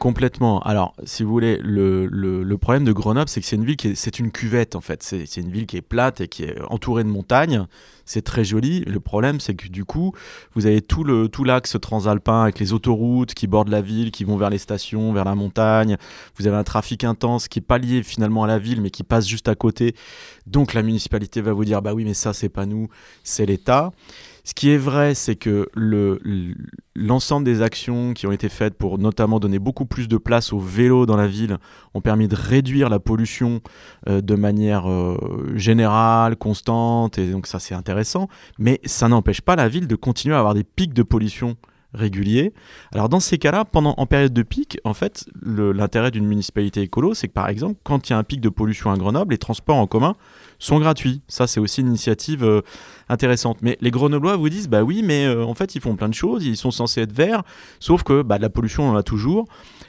Complètement. 0.00 0.60
Alors, 0.60 0.94
si 1.04 1.22
vous 1.22 1.30
voulez, 1.30 1.58
le, 1.62 2.56
problème 2.56 2.84
de 2.84 2.92
Grenoble, 2.92 3.28
c'est 3.28 3.40
que 3.40 3.46
c'est 3.46 3.56
une 3.56 3.64
ville 3.64 3.76
qui 3.76 3.88
est, 3.88 3.94
c'est 3.94 4.18
une 4.18 4.32
cuvette 4.32 4.74
en 4.74 4.80
fait. 4.80 5.02
C'est 5.02 5.24
c'est 5.26 5.40
une 5.40 5.50
ville 5.50 5.66
qui 5.66 5.76
est 5.76 5.82
plate 5.82 6.20
et 6.20 6.28
qui 6.28 6.44
est 6.44 6.60
entourée 6.68 7.04
de 7.04 7.08
montagnes. 7.08 7.66
C'est 8.04 8.22
très 8.22 8.44
joli. 8.44 8.80
Le 8.80 9.00
problème, 9.00 9.40
c'est 9.40 9.54
que 9.54 9.68
du 9.68 9.84
coup, 9.84 10.12
vous 10.54 10.66
avez 10.66 10.82
tout 10.82 11.04
le 11.04 11.28
tout 11.28 11.44
l'axe 11.44 11.76
transalpin 11.80 12.42
avec 12.42 12.58
les 12.58 12.72
autoroutes 12.72 13.34
qui 13.34 13.46
bordent 13.46 13.68
la 13.68 13.80
ville, 13.80 14.10
qui 14.10 14.24
vont 14.24 14.36
vers 14.36 14.50
les 14.50 14.58
stations, 14.58 15.12
vers 15.12 15.24
la 15.24 15.34
montagne. 15.34 15.96
Vous 16.36 16.46
avez 16.46 16.56
un 16.56 16.64
trafic 16.64 17.04
intense 17.04 17.48
qui 17.48 17.60
est 17.60 17.62
pas 17.62 17.78
lié 17.78 18.02
finalement 18.02 18.44
à 18.44 18.46
la 18.46 18.58
ville, 18.58 18.80
mais 18.80 18.90
qui 18.90 19.04
passe 19.04 19.26
juste 19.28 19.48
à 19.48 19.54
côté. 19.54 19.94
Donc 20.46 20.74
la 20.74 20.82
municipalité 20.82 21.40
va 21.40 21.52
vous 21.52 21.64
dire, 21.64 21.80
bah 21.82 21.94
oui, 21.94 22.04
mais 22.04 22.14
ça 22.14 22.32
c'est 22.32 22.48
pas 22.48 22.66
nous, 22.66 22.88
c'est 23.22 23.46
l'État. 23.46 23.92
Ce 24.46 24.52
qui 24.52 24.68
est 24.70 24.76
vrai, 24.76 25.14
c'est 25.14 25.36
que 25.36 25.68
le- 25.74 26.18
le- 26.22 26.54
l'ensemble 26.94 27.46
des 27.46 27.62
actions 27.62 28.12
qui 28.12 28.26
ont 28.26 28.32
été 28.32 28.50
faites 28.50 28.74
pour 28.74 28.98
notamment 28.98 29.40
donner 29.40 29.58
beaucoup 29.58 29.86
plus 29.86 30.06
de 30.06 30.18
place 30.18 30.52
au 30.52 30.58
vélo 30.58 31.06
dans 31.06 31.16
la 31.16 31.26
ville 31.26 31.56
ont 31.94 32.02
permis 32.02 32.28
de 32.28 32.36
réduire 32.36 32.90
la 32.90 32.98
pollution 32.98 33.62
euh, 34.08 34.20
de 34.20 34.34
manière 34.34 34.86
euh, 34.88 35.16
générale, 35.54 36.36
constante, 36.36 37.16
et 37.18 37.30
donc 37.30 37.46
ça 37.46 37.58
c'est 37.58 37.74
intéressant. 37.74 38.28
Mais 38.58 38.80
ça 38.84 39.08
n'empêche 39.08 39.40
pas 39.40 39.56
la 39.56 39.68
ville 39.68 39.88
de 39.88 39.96
continuer 39.96 40.34
à 40.34 40.38
avoir 40.40 40.54
des 40.54 40.64
pics 40.64 40.92
de 40.92 41.02
pollution 41.02 41.56
réguliers. 41.94 42.52
Alors 42.92 43.08
dans 43.08 43.20
ces 43.20 43.38
cas-là, 43.38 43.64
pendant 43.64 43.94
en 43.96 44.06
période 44.06 44.32
de 44.32 44.42
pic, 44.42 44.78
en 44.84 44.94
fait, 44.94 45.26
l'intérêt 45.42 46.10
d'une 46.10 46.26
municipalité 46.26 46.82
écolo, 46.82 47.14
c'est 47.14 47.28
que 47.28 47.32
par 47.32 47.48
exemple, 47.48 47.78
quand 47.84 48.08
il 48.08 48.12
y 48.12 48.14
a 48.14 48.18
un 48.18 48.24
pic 48.24 48.40
de 48.40 48.48
pollution 48.48 48.90
à 48.90 48.96
Grenoble, 48.96 49.32
les 49.32 49.38
transports 49.38 49.76
en 49.76 49.86
commun 49.86 50.16
sont 50.58 50.78
gratuits. 50.78 51.22
Ça, 51.28 51.46
c'est 51.46 51.60
aussi 51.60 51.80
une 51.80 51.88
initiative 51.88 52.44
euh, 52.44 52.62
intéressante. 53.08 53.58
Mais 53.62 53.76
les 53.80 53.90
Grenoblois 53.90 54.36
vous 54.36 54.48
disent, 54.48 54.68
bah 54.68 54.82
oui, 54.82 55.02
mais 55.04 55.26
euh, 55.26 55.44
en 55.44 55.54
fait, 55.54 55.74
ils 55.74 55.80
font 55.80 55.96
plein 55.96 56.08
de 56.08 56.14
choses, 56.14 56.44
ils 56.44 56.56
sont 56.56 56.70
censés 56.70 57.02
être 57.02 57.12
verts, 57.12 57.42
sauf 57.80 58.02
que 58.02 58.22
bah, 58.22 58.38
de 58.38 58.42
la 58.42 58.50
pollution, 58.50 58.84
on 58.84 58.92
en 58.92 58.96
a 58.96 59.02
toujours. 59.02 59.46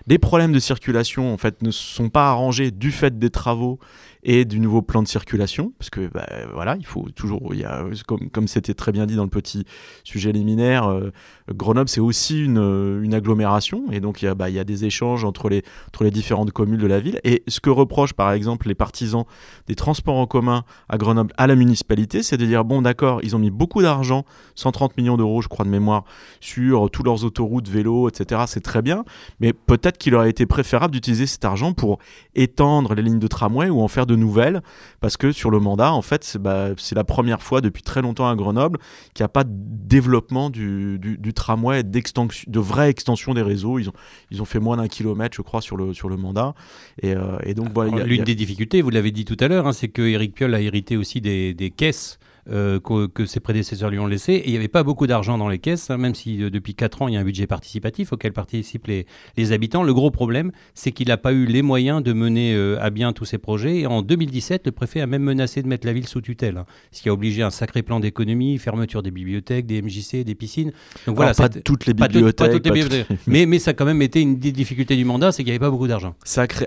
Les 0.07 0.19
problèmes 0.19 0.51
de 0.51 0.59
circulation, 0.59 1.33
en 1.33 1.37
fait, 1.37 1.61
ne 1.63 1.71
sont 1.71 2.09
pas 2.09 2.29
arrangés 2.29 2.71
du 2.71 2.91
fait 2.91 3.17
des 3.17 3.29
travaux 3.31 3.79
et 4.27 4.43
du 4.43 4.59
nouveau 4.59 4.81
plan 4.81 5.03
de 5.03 5.07
circulation, 5.07 5.71
parce 5.77 5.91
que 5.91 6.07
bah, 6.07 6.25
voilà, 6.51 6.75
il 6.79 6.85
faut 6.85 7.07
toujours, 7.15 7.53
il 7.53 7.59
y 7.59 7.63
a, 7.63 7.85
comme 8.31 8.47
c'était 8.47 8.73
très 8.73 8.91
bien 8.91 9.05
dit 9.05 9.15
dans 9.15 9.23
le 9.23 9.29
petit 9.29 9.65
sujet 10.03 10.31
liminaire, 10.31 10.87
euh, 10.87 11.11
Grenoble 11.51 11.87
c'est 11.87 11.99
aussi 11.99 12.43
une, 12.43 12.57
une 13.03 13.13
agglomération, 13.13 13.83
et 13.91 13.99
donc 13.99 14.23
il 14.23 14.25
y, 14.25 14.27
a, 14.27 14.33
bah, 14.33 14.49
il 14.49 14.55
y 14.55 14.59
a 14.59 14.63
des 14.63 14.83
échanges 14.83 15.23
entre 15.23 15.47
les, 15.47 15.61
entre 15.89 16.03
les 16.03 16.09
différentes 16.09 16.51
communes 16.51 16.79
de 16.79 16.87
la 16.87 16.99
ville. 16.99 17.19
Et 17.23 17.43
ce 17.47 17.59
que 17.59 17.69
reprochent 17.69 18.13
par 18.13 18.31
exemple 18.31 18.67
les 18.67 18.73
partisans 18.73 19.25
des 19.67 19.75
transports 19.75 20.17
en 20.17 20.25
commun 20.25 20.63
à 20.89 20.97
Grenoble 20.97 21.31
à 21.37 21.45
la 21.45 21.55
municipalité, 21.55 22.23
c'est 22.23 22.37
de 22.37 22.47
dire 22.47 22.65
bon 22.65 22.81
d'accord, 22.81 23.19
ils 23.21 23.35
ont 23.35 23.39
mis 23.39 23.51
beaucoup 23.51 23.83
d'argent, 23.83 24.25
130 24.55 24.97
millions 24.97 25.17
d'euros 25.17 25.43
je 25.43 25.49
crois 25.49 25.65
de 25.65 25.69
mémoire, 25.69 26.03
sur 26.39 26.89
tous 26.89 27.03
leurs 27.03 27.25
autoroutes, 27.25 27.69
vélos, 27.69 28.09
etc. 28.09 28.41
C'est 28.47 28.63
très 28.63 28.81
bien, 28.81 29.05
mais 29.39 29.53
peut-être 29.53 29.94
qu'il 29.97 30.15
aurait 30.15 30.29
été 30.29 30.45
préférable 30.45 30.93
d'utiliser 30.93 31.25
cet 31.25 31.45
argent 31.45 31.73
pour 31.73 31.99
étendre 32.35 32.93
les 32.95 33.01
lignes 33.01 33.19
de 33.19 33.27
tramway 33.27 33.69
ou 33.69 33.81
en 33.81 33.87
faire 33.87 34.05
de 34.05 34.15
nouvelles, 34.15 34.61
parce 34.99 35.17
que 35.17 35.31
sur 35.31 35.49
le 35.51 35.59
mandat, 35.59 35.93
en 35.93 36.01
fait, 36.01 36.23
c'est 36.23 36.41
bah, 36.41 36.69
la 36.93 37.03
première 37.03 37.41
fois 37.41 37.61
depuis 37.61 37.83
très 37.83 38.01
longtemps 38.01 38.27
à 38.27 38.35
Grenoble 38.35 38.79
qu'il 39.13 39.23
n'y 39.23 39.25
a 39.25 39.29
pas 39.29 39.43
de 39.43 39.51
développement 39.53 40.49
du, 40.49 40.99
du, 40.99 41.17
du 41.17 41.33
tramway, 41.33 41.83
de 41.83 42.59
vraie 42.59 42.89
extension 42.89 43.33
des 43.33 43.41
réseaux. 43.41 43.79
Ils 43.79 43.89
ont, 43.89 43.93
ils 44.31 44.41
ont 44.41 44.45
fait 44.45 44.59
moins 44.59 44.77
d'un 44.77 44.87
kilomètre, 44.87 45.35
je 45.35 45.41
crois, 45.41 45.61
sur 45.61 45.77
le, 45.77 45.93
sur 45.93 46.09
le 46.09 46.17
mandat. 46.17 46.53
Et, 47.01 47.13
euh, 47.15 47.37
et 47.43 47.53
donc 47.53 47.69
voilà. 47.73 48.03
L'une 48.03 48.21
a- 48.21 48.25
des 48.25 48.35
difficultés, 48.35 48.81
vous 48.81 48.89
l'avez 48.89 49.11
dit 49.11 49.25
tout 49.25 49.37
à 49.39 49.47
l'heure, 49.47 49.67
hein, 49.67 49.73
c'est 49.73 49.87
que 49.87 50.01
Eric 50.01 50.33
Piolle 50.33 50.53
a 50.53 50.61
hérité 50.61 50.97
aussi 50.97 51.21
des, 51.21 51.53
des 51.53 51.69
caisses 51.71 52.19
euh, 52.51 52.79
que, 52.79 53.07
que, 53.07 53.25
ses 53.25 53.39
prédécesseurs 53.39 53.89
lui 53.89 53.97
ont 53.97 54.05
laissé. 54.05 54.33
Et 54.33 54.49
il 54.49 54.51
n'y 54.51 54.57
avait 54.57 54.67
pas 54.67 54.83
beaucoup 54.83 55.07
d'argent 55.07 55.39
dans 55.39 55.47
les 55.47 55.57
caisses, 55.57 55.89
hein, 55.89 55.97
même 55.97 56.13
si 56.13 56.43
euh, 56.43 56.51
depuis 56.51 56.75
4 56.75 57.01
ans, 57.01 57.07
il 57.07 57.15
y 57.15 57.17
a 57.17 57.19
un 57.19 57.23
budget 57.23 57.47
participatif 57.47 58.13
auquel 58.13 58.33
participent 58.33 58.85
les, 58.85 59.07
les 59.35 59.51
habitants. 59.51 59.81
Le 59.81 59.95
gros 59.95 60.11
problème, 60.11 60.51
c'est 60.75 60.91
qu'il 60.91 61.07
n'a 61.07 61.17
pas 61.17 61.33
eu 61.33 61.45
les 61.45 61.63
moyens 61.63 62.03
de 62.03 62.13
mener 62.13 62.53
euh, 62.53 62.77
à 62.79 62.91
bien 62.91 63.13
tous 63.13 63.25
ces 63.25 63.39
projets. 63.39 63.79
Et 63.79 63.87
en 63.87 64.03
2017, 64.03 64.61
le 64.67 64.71
préfet 64.71 65.01
a 65.01 65.07
même 65.07 65.23
menacé 65.23 65.63
de 65.63 65.67
mettre 65.67 65.87
la 65.87 65.93
ville 65.93 66.07
sous 66.07 66.21
tutelle, 66.21 66.57
hein, 66.57 66.65
ce 66.91 67.01
qui 67.01 67.09
a 67.09 67.13
obligé 67.13 67.41
un 67.41 67.49
sacré 67.49 67.81
plan 67.81 67.99
d'économie, 67.99 68.59
fermeture 68.59 69.01
des 69.01 69.09
bibliothèques, 69.09 69.65
des 69.65 69.81
MJC, 69.81 70.23
des 70.23 70.35
piscines. 70.35 70.71
Donc 71.07 71.15
voilà, 71.15 71.33
pas 71.33 71.49
toutes 71.49 71.87
les 71.87 71.95
bibliothèques. 71.95 72.61
mais, 73.27 73.47
mais 73.47 73.57
ça 73.57 73.71
a 73.71 73.73
quand 73.73 73.85
même 73.85 74.03
été 74.03 74.21
une 74.21 74.37
des 74.37 74.51
difficultés 74.51 74.95
du 74.95 75.05
mandat, 75.05 75.31
c'est 75.31 75.43
qu'il 75.43 75.51
n'y 75.51 75.55
avait 75.55 75.65
pas 75.65 75.71
beaucoup 75.71 75.87
d'argent. 75.87 76.13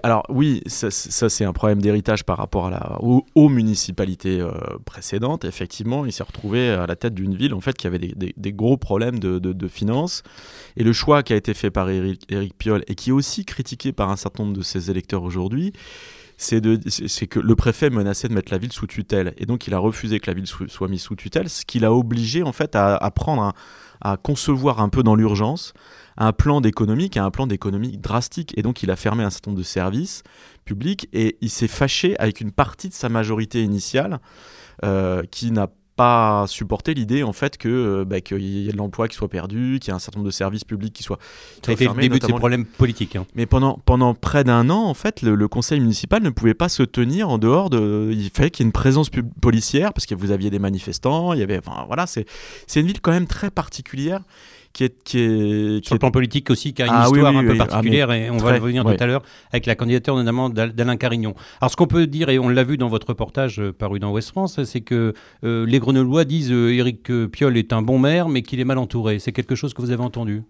Alors 0.03 0.25
oui, 0.29 0.61
ça, 0.67 0.91
c'est 0.91 1.45
un 1.45 1.53
problème 1.53 1.81
d'héritage 1.81 2.25
par 2.25 2.37
rapport 2.37 2.67
à 2.67 2.71
la, 2.71 2.99
aux, 3.01 3.49
municipalités 3.49 4.45
précédentes. 4.85 5.45
Effectivement, 5.45 5.68
effectivement, 5.69 6.07
il 6.07 6.13
s'est 6.13 6.23
retrouvé 6.23 6.71
à 6.71 6.87
la 6.87 6.97
tête 6.97 7.13
d'une 7.13 7.37
ville 7.37 7.53
en 7.53 7.61
fait 7.61 7.77
qui 7.77 7.87
avait 7.87 7.99
des, 7.99 8.53
gros 8.53 8.79
problèmes 8.79 9.19
de, 9.19 9.69
finances. 9.69 10.23
Et 10.79 10.83
le 10.83 10.95
choix 10.95 11.23
qui 11.23 11.35
a 11.35 11.37
été 11.37 11.53
fait 11.53 11.71
par 11.71 11.91
Éric, 11.91 12.57
Piolle 12.57 12.85
et 12.89 12.95
qui 12.95 13.11
est 13.11 13.13
aussi 13.13 13.45
critiqué 13.45 13.93
par 13.93 14.09
un 14.09 14.17
certain 14.17 14.45
nombre 14.45 14.57
de 14.57 14.63
ses 14.63 14.91
électeurs 14.91 15.23
aujourd'hui, 15.23 15.75
c'est 16.39 16.61
que 17.27 17.39
le 17.39 17.55
préfet 17.55 17.91
menaçait 17.91 18.29
de 18.29 18.33
mettre 18.33 18.51
la 18.51 18.57
ville 18.57 18.73
sous 18.73 18.87
tutelle. 18.87 19.35
Et 19.37 19.45
donc 19.45 19.67
il 19.67 19.75
a 19.75 19.79
refusé 19.79 20.21
que 20.21 20.31
la 20.31 20.35
ville 20.35 20.47
soit 20.47 20.89
mise 20.89 21.03
sous 21.03 21.17
tutelle, 21.17 21.51
ce 21.51 21.67
qui 21.67 21.81
l'a 21.81 21.93
obligé 21.93 22.43
en 22.43 22.53
fait 22.53 22.75
à, 22.75 23.11
prendre 23.11 23.53
à 24.01 24.17
concevoir 24.17 24.81
un 24.81 24.89
peu 24.89 25.03
dans 25.03 25.17
l'urgence 25.17 25.75
un 26.17 26.33
plan 26.33 26.61
d'économie 26.61 27.11
qui 27.11 27.19
un 27.19 27.31
plan 27.31 27.47
d'économie 27.47 27.99
drastique. 27.99 28.55
Et 28.57 28.63
donc 28.63 28.83
il 28.83 28.91
a 28.91 28.97
fermé 28.97 29.23
un 29.23 29.31
certain 29.31 29.51
nombre 29.51 29.59
de 29.59 29.67
services 29.67 30.23
publics 30.65 31.09
et 31.13 31.37
il 31.43 31.51
s'est 31.51 31.69
fâché 31.69 32.19
avec 32.19 32.41
une 32.41 32.53
partie 32.53 32.89
de 32.89 32.95
sa 32.95 33.11
majorité 33.11 33.63
initiale 33.63 34.19
qui 35.31 35.51
n'a 35.51 35.69
pas 35.99 36.45
supporté 36.47 36.95
l'idée 36.95 37.25
en 37.25 37.33
fait 37.33 37.59
que 37.59 37.69
euh, 37.69 38.05
bah, 38.05 38.21
qu'il 38.21 38.41
y 38.41 38.69
ait 38.69 38.73
de 38.73 38.77
l'emploi 38.77 39.09
qui 39.09 39.17
soit 39.17 39.29
perdu, 39.29 39.79
qu'il 39.81 39.91
y 39.91 39.91
ait 39.91 39.97
un 39.97 39.99
certain 39.99 40.21
nombre 40.21 40.29
de 40.29 40.33
services 40.33 40.63
publics 40.63 40.93
qui 40.93 41.03
soient, 41.03 41.19
qui 41.61 41.77
Ça 41.77 41.91
a 41.91 41.95
le 41.95 42.01
début 42.01 42.21
de 42.21 42.25
ces 42.25 42.33
problèmes 42.33 42.65
politiques. 42.65 43.17
Hein. 43.17 43.27
Mais 43.35 43.47
pendant 43.47 43.81
pendant 43.85 44.15
près 44.15 44.45
d'un 44.45 44.71
an 44.71 44.85
en 44.85 44.95
fait, 44.95 45.23
le, 45.23 45.49
conseil 45.49 45.81
municipal 45.81 46.23
ne 46.23 46.31
pouvait 46.31 46.55
pas 46.55 46.69
se 46.69 46.85
tenir 46.85 47.29
en 47.29 47.39
dehors 47.39 47.69
de. 47.69 48.11
Il 48.13 48.31
fallait 48.31 48.51
qu'il 48.51 48.65
y 48.65 48.67
ait 48.67 48.69
une 48.69 48.73
présence 48.73 49.11
policière 49.41 49.93
parce 49.93 50.07
que 50.07 50.15
vous 50.15 50.31
aviez 50.31 50.51
des 50.51 50.61
manifestants, 50.61 51.33
il 51.33 51.41
y 51.41 51.43
avait. 51.43 51.59
Enfin 51.59 51.85
voilà, 51.89 52.07
c'est 52.07 52.27
c'est 52.69 52.79
une 52.79 52.87
ville 52.87 53.01
quand 53.01 53.11
même 53.11 53.27
très 53.27 53.51
particulière 53.51 54.23
qui 54.79 54.85
est, 54.85 55.03
qui 55.03 55.19
est 55.19 55.85
sur 55.85 55.97
le 55.97 55.99
plan 55.99 56.13
politique 56.13 56.51
aussi, 56.51 56.73
qui 56.73 56.83
a 56.83 56.87
une 56.87 56.93
ah 56.95 57.07
histoire 57.07 57.37
un 57.37 57.43
peu 57.43 57.57
ah, 57.59 57.67
particulière, 57.67 58.13
et 58.13 58.31
on 58.31 58.37
va 58.37 58.53
revenir 58.53 58.85
tout 58.85 58.97
à 59.01 59.07
l'heure 59.07 59.23
avec 59.51 59.67
la 59.67 59.75
candidature 59.75 60.15
notamment 60.15 60.51
d'Alain 60.51 60.97
Carignon. 60.97 61.35
Alors 61.61 61.73
ce 61.73 61.77
qu'on 61.77 61.89
peut 61.89 62.07
dire, 62.07 62.29
et 62.29 62.39
on 62.39 62.49
l'a 62.49 62.63
vu 62.63 62.77
dans 62.77 62.87
votre 62.87 63.09
reportage 63.09 63.59
euh, 63.59 63.73
paru 63.73 63.99
dans 63.99 64.13
Ouest 64.13 64.29
France, 64.29 64.63
c'est 64.63 64.83
que 64.83 65.15
euh, 65.43 65.67
les 65.67 65.81
Grenoblois 65.81 66.25
disent 66.25 66.53
euh, 66.53 66.73
Éric 66.73 67.11
Piolle 67.33 67.57
est 67.57 67.73
un 67.73 67.83
bon 67.83 67.99
maire, 67.99 68.29
mais 68.29 68.43
qu'il 68.43 68.61
est 68.61 68.65
mal 68.65 68.79
entouré. 68.79 69.19
C'est 69.19 69.33
quelque 69.33 69.57
chose 69.57 69.75
que 69.75 69.83
vous 69.83 69.91
avez 69.91 70.05
entendu? 70.05 70.45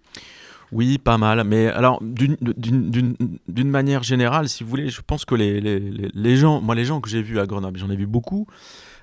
Oui, 0.72 0.98
pas 0.98 1.18
mal. 1.18 1.44
Mais 1.44 1.66
alors, 1.66 2.00
d'une 2.02 3.70
manière 3.70 4.02
générale, 4.02 4.48
si 4.48 4.64
vous 4.64 4.70
voulez, 4.70 4.88
je 4.88 5.00
pense 5.00 5.24
que 5.24 5.34
les, 5.34 6.36
gens, 6.36 6.60
moi, 6.60 6.74
les 6.74 6.84
gens 6.84 7.00
que 7.00 7.08
j'ai 7.08 7.22
vus 7.22 7.38
à 7.40 7.46
Grenoble, 7.46 7.78
j'en 7.78 7.90
ai 7.90 7.96
vu 7.96 8.06
beaucoup, 8.06 8.46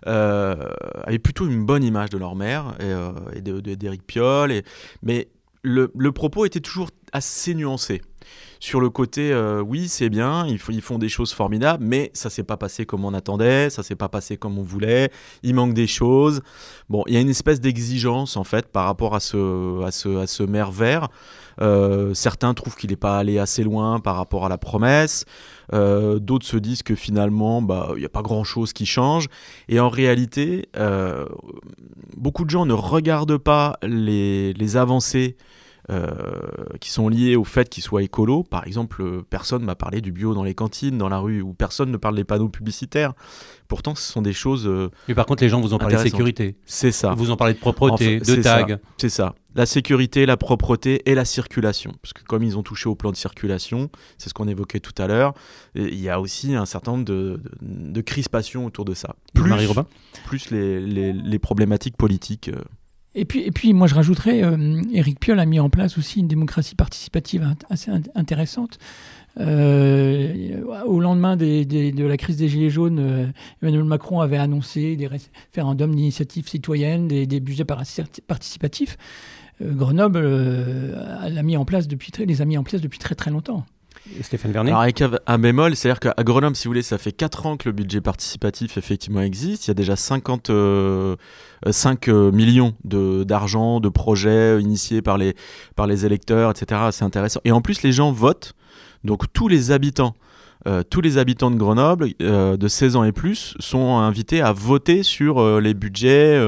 euh, 0.08 0.56
avaient 1.04 1.20
plutôt 1.20 1.48
une 1.48 1.66
bonne 1.66 1.84
image 1.84 2.10
de 2.10 2.18
leur 2.18 2.36
mère 2.36 2.76
et, 2.80 2.84
euh, 2.84 3.62
d'Éric 3.62 4.06
Piolle. 4.06 4.62
Mais 5.02 5.28
le, 5.64 6.12
propos 6.12 6.46
était 6.46 6.60
toujours 6.60 6.90
assez 7.12 7.56
nuancé. 7.56 8.02
Sur 8.60 8.80
le 8.80 8.90
côté, 8.90 9.32
euh, 9.32 9.62
oui, 9.62 9.88
c'est 9.88 10.10
bien, 10.10 10.48
ils, 10.48 10.60
font 10.60 10.98
des 10.98 11.10
choses 11.10 11.34
formidables, 11.34 11.84
mais 11.84 12.10
ça 12.14 12.30
s'est 12.30 12.44
pas 12.44 12.58
passé 12.58 12.86
comme 12.86 13.06
on 13.06 13.14
attendait, 13.14 13.70
ça 13.70 13.84
s'est 13.84 13.96
pas 13.96 14.10
passé 14.10 14.38
comme 14.38 14.58
on 14.58 14.64
voulait, 14.64 15.12
il 15.44 15.54
manque 15.54 15.74
des 15.74 15.88
choses. 15.88 16.42
Bon, 16.90 17.04
il 17.08 17.14
y 17.14 17.18
a 17.18 17.20
une 17.20 17.30
espèce 17.30 17.60
d'exigence 17.60 18.38
en 18.38 18.44
fait 18.44 18.68
par 18.68 18.86
rapport 18.86 19.14
à 19.14 19.20
ce, 19.20 19.84
à 19.84 19.92
ce 20.28 20.44
maire 20.44 20.72
vert. 20.72 21.10
Euh, 21.62 22.14
certains 22.14 22.54
trouvent 22.54 22.76
qu'il 22.76 22.90
n'est 22.90 22.96
pas 22.96 23.18
allé 23.18 23.40
assez 23.40 23.64
loin 23.64 24.00
par 24.00 24.16
rapport 24.16 24.46
à 24.46 24.50
la 24.50 24.58
promesse. 24.58 25.26
Euh, 25.74 26.20
d'autres 26.20 26.46
se 26.46 26.58
disent 26.58 26.84
que 26.84 26.96
finalement, 26.96 27.62
bah, 27.62 27.90
il 27.96 28.00
n'y 28.00 28.06
a 28.06 28.10
pas 28.10 28.22
grand-chose 28.22 28.74
qui 28.74 28.86
change. 28.86 29.28
Et 29.70 29.80
en 29.80 29.90
réalité, 29.90 30.70
euh, 30.78 31.26
beaucoup 32.16 32.46
de 32.46 32.50
gens 32.50 32.66
ne 32.66 32.74
regardent 32.74 33.38
pas 33.38 33.78
les, 33.84 34.54
les 34.54 34.78
avancées 34.78 35.38
qui 36.80 36.92
sont 36.92 37.10
liées 37.10 37.36
au 37.36 37.44
fait 37.44 37.70
qu'il 37.70 37.84
soit 37.84 38.04
écolo. 38.04 38.44
Par 38.44 38.66
exemple, 38.66 39.24
personne 39.30 39.64
m'a 39.64 39.76
parlé 39.76 40.02
du 40.02 40.12
bio 40.12 40.34
dans 40.34 40.44
les 40.44 40.56
cantines, 40.56 40.98
dans 40.98 41.10
la 41.10 41.20
rue, 41.20 41.42
ou 41.42 41.54
personne 41.54 41.92
ne 41.92 41.98
parle 41.98 42.16
des 42.16 42.24
panneaux 42.24 42.50
publicitaires. 42.50 43.14
Pourtant, 43.68 43.96
ce 43.96 44.12
sont 44.12 44.22
des 44.22 44.34
choses. 44.34 44.70
Mais 45.08 45.16
par 45.16 45.26
contre, 45.26 45.44
les 45.44 45.50
gens 45.50 45.62
vous 45.62 45.74
en 45.74 45.78
parlent 45.78 45.94
de 45.94 45.98
sécurité. 45.98 46.56
C'est 46.66 46.92
ça. 46.92 47.14
Vous 47.14 47.32
en 47.32 47.38
parlez 47.38 47.54
de 47.54 47.60
propreté, 47.60 48.20
de 48.20 48.36
tag. 48.36 48.80
C'est 48.98 49.10
ça 49.10 49.36
la 49.56 49.66
sécurité, 49.66 50.26
la 50.26 50.38
propreté 50.38 51.02
et 51.10 51.16
la 51.16 51.26
circulation. 51.26 51.94
Parce 52.02 52.14
que 52.14 52.24
comme 52.24 52.44
ils 52.44 52.58
ont 52.58 52.64
touché 52.64 52.90
au 52.90 52.96
plan 52.96 53.12
de 53.12 53.16
circulation, 53.16 53.90
c'est 54.18 54.30
ce 54.30 54.34
qu'on 54.34 54.48
évoquait 54.48 54.82
tout 54.82 54.94
à 55.02 55.08
l'heure, 55.08 55.34
il 55.76 56.00
y 56.00 56.10
a 56.10 56.20
aussi 56.20 56.56
un 56.56 56.66
certain 56.66 56.92
nombre 56.92 57.06
de, 57.06 57.42
de, 57.62 58.02
crispations 58.02 58.66
autour 58.66 58.84
de 58.86 58.94
ça. 58.94 59.16
Plus, 59.34 59.50
Marie 59.50 59.66
Robin 59.66 59.88
plus 60.26 60.52
les, 60.52 61.14
les, 61.14 61.40
problématiques 61.40 61.98
politiques. 61.98 62.50
Euh. 62.50 62.62
Et 63.16 63.26
puis, 63.26 63.42
et 63.42 63.52
puis 63.52 63.74
moi 63.74 63.88
je 63.88 63.96
rajouterais, 63.96 64.44
euh, 64.44 64.82
Éric 64.94 65.20
Piolle 65.20 65.40
a 65.40 65.46
mis 65.46 65.60
en 65.60 65.70
place 65.70 65.98
aussi 65.98 66.20
une 66.20 66.28
démocratie 66.28 66.76
participative 66.76 67.56
assez 67.70 67.90
intéressante. 68.14 68.78
Euh, 69.40 70.62
au 70.86 71.00
lendemain 71.00 71.36
de 71.36 72.08
la 72.08 72.18
crise 72.18 72.38
des 72.38 72.48
Gilets 72.48 72.70
jaunes, 72.70 73.34
Emmanuel 73.62 73.84
Macron 73.84 74.22
avait 74.22 74.38
annoncé 74.38 74.96
des 74.96 75.08
référendums 75.08 75.96
d'initiative 75.96 76.48
citoyenne, 76.48 77.08
des, 77.08 77.40
budgets 77.40 77.66
participatifs. 77.66 78.98
Euh, 79.62 79.74
Grenoble 79.74 80.22
euh, 80.24 81.44
mis 81.44 81.58
en 81.58 81.66
place 81.66 81.88
depuis 81.88 82.12
les 82.26 82.42
a 82.42 82.46
mis 82.46 82.58
en 82.58 82.64
place 82.64 82.82
depuis 82.82 83.00
très 83.00 83.16
très 83.16 83.32
longtemps. 83.32 83.66
Stéphane 84.22 84.52
Vernet 84.52 84.72
Alors 84.72 84.82
avec 84.82 85.04
un 85.26 85.38
bémol, 85.38 85.76
c'est-à-dire 85.76 86.00
qu'à 86.00 86.24
Grenoble, 86.24 86.56
si 86.56 86.66
vous 86.66 86.72
voulez, 86.72 86.82
ça 86.82 86.98
fait 86.98 87.12
4 87.12 87.46
ans 87.46 87.58
que 87.58 87.68
le 87.68 87.74
budget 87.74 88.02
participatif 88.02 88.78
effectivement 88.78 89.22
existe. 89.22 89.66
Il 89.66 89.70
y 89.70 89.72
a 89.72 89.76
déjà 89.76 89.96
55 89.96 90.50
euh, 90.50 92.32
millions 92.32 92.76
d'argent, 92.84 93.80
de, 93.80 93.90
projets 93.90 94.62
initiés 94.62 95.02
par 95.02 95.18
les, 95.18 95.36
par 95.76 95.88
les 95.88 96.06
électeurs, 96.06 96.52
etc. 96.52 96.82
C'est 96.92 97.06
intéressant. 97.06 97.42
Et 97.46 97.52
en 97.52 97.62
plus, 97.62 97.82
les 97.84 97.92
gens 97.92 98.12
votent. 98.12 98.54
Donc 99.04 99.32
tous 99.34 99.48
les 99.48 99.72
habitants 99.72 100.16
euh, 100.68 100.82
tous 100.84 101.02
les 101.02 101.18
habitants 101.18 101.52
de 101.52 101.58
Grenoble 101.58 102.10
euh, 102.22 102.58
de 102.58 102.68
16 102.68 102.96
ans 102.96 103.04
et 103.04 103.12
plus 103.12 103.56
sont 103.60 103.98
invités 103.98 104.42
à 104.42 104.52
voter 104.52 105.04
sur 105.04 105.40
euh, 105.40 105.62
les 105.62 105.74
budgets, 105.74 106.42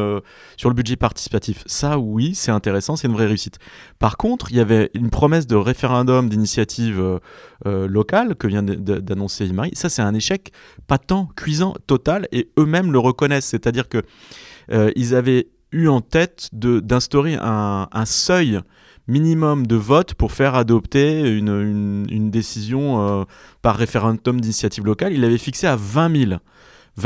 sur 0.57 0.69
le 0.69 0.75
budget 0.75 0.95
participatif. 0.95 1.63
Ça, 1.65 1.99
oui, 1.99 2.33
c'est 2.33 2.51
intéressant, 2.51 2.95
c'est 2.95 3.07
une 3.07 3.13
vraie 3.13 3.27
réussite. 3.27 3.59
Par 3.99 4.17
contre, 4.17 4.51
il 4.51 4.57
y 4.57 4.59
avait 4.59 4.89
une 4.93 5.09
promesse 5.09 5.47
de 5.47 5.55
référendum 5.55 6.29
d'initiative 6.29 7.19
locale 7.65 8.35
que 8.35 8.47
vient 8.47 8.63
d'annoncer 8.63 9.47
Marie. 9.53 9.71
Ça, 9.73 9.89
c'est 9.89 10.01
un 10.01 10.13
échec 10.13 10.51
patent, 10.87 11.29
cuisant, 11.35 11.75
total, 11.85 12.27
et 12.31 12.49
eux-mêmes 12.57 12.91
le 12.91 12.99
reconnaissent. 12.99 13.45
C'est-à-dire 13.47 13.87
que 13.89 14.03
ils 14.95 15.15
avaient 15.15 15.47
eu 15.71 15.87
en 15.87 16.01
tête 16.01 16.49
d'instaurer 16.53 17.37
un 17.39 18.05
seuil 18.05 18.61
minimum 19.07 19.65
de 19.65 19.75
votes 19.75 20.13
pour 20.13 20.31
faire 20.31 20.55
adopter 20.55 21.21
une, 21.21 22.05
une, 22.09 22.29
décision 22.29 23.21
euh, 23.21 23.23
par 23.61 23.75
référendum 23.75 24.39
d'initiative 24.41 24.85
locale. 24.85 25.13
Il 25.13 25.21
l'avait 25.21 25.37
fixé 25.37 25.67
à 25.67 25.75
20 25.75 26.27
000. 26.27 26.39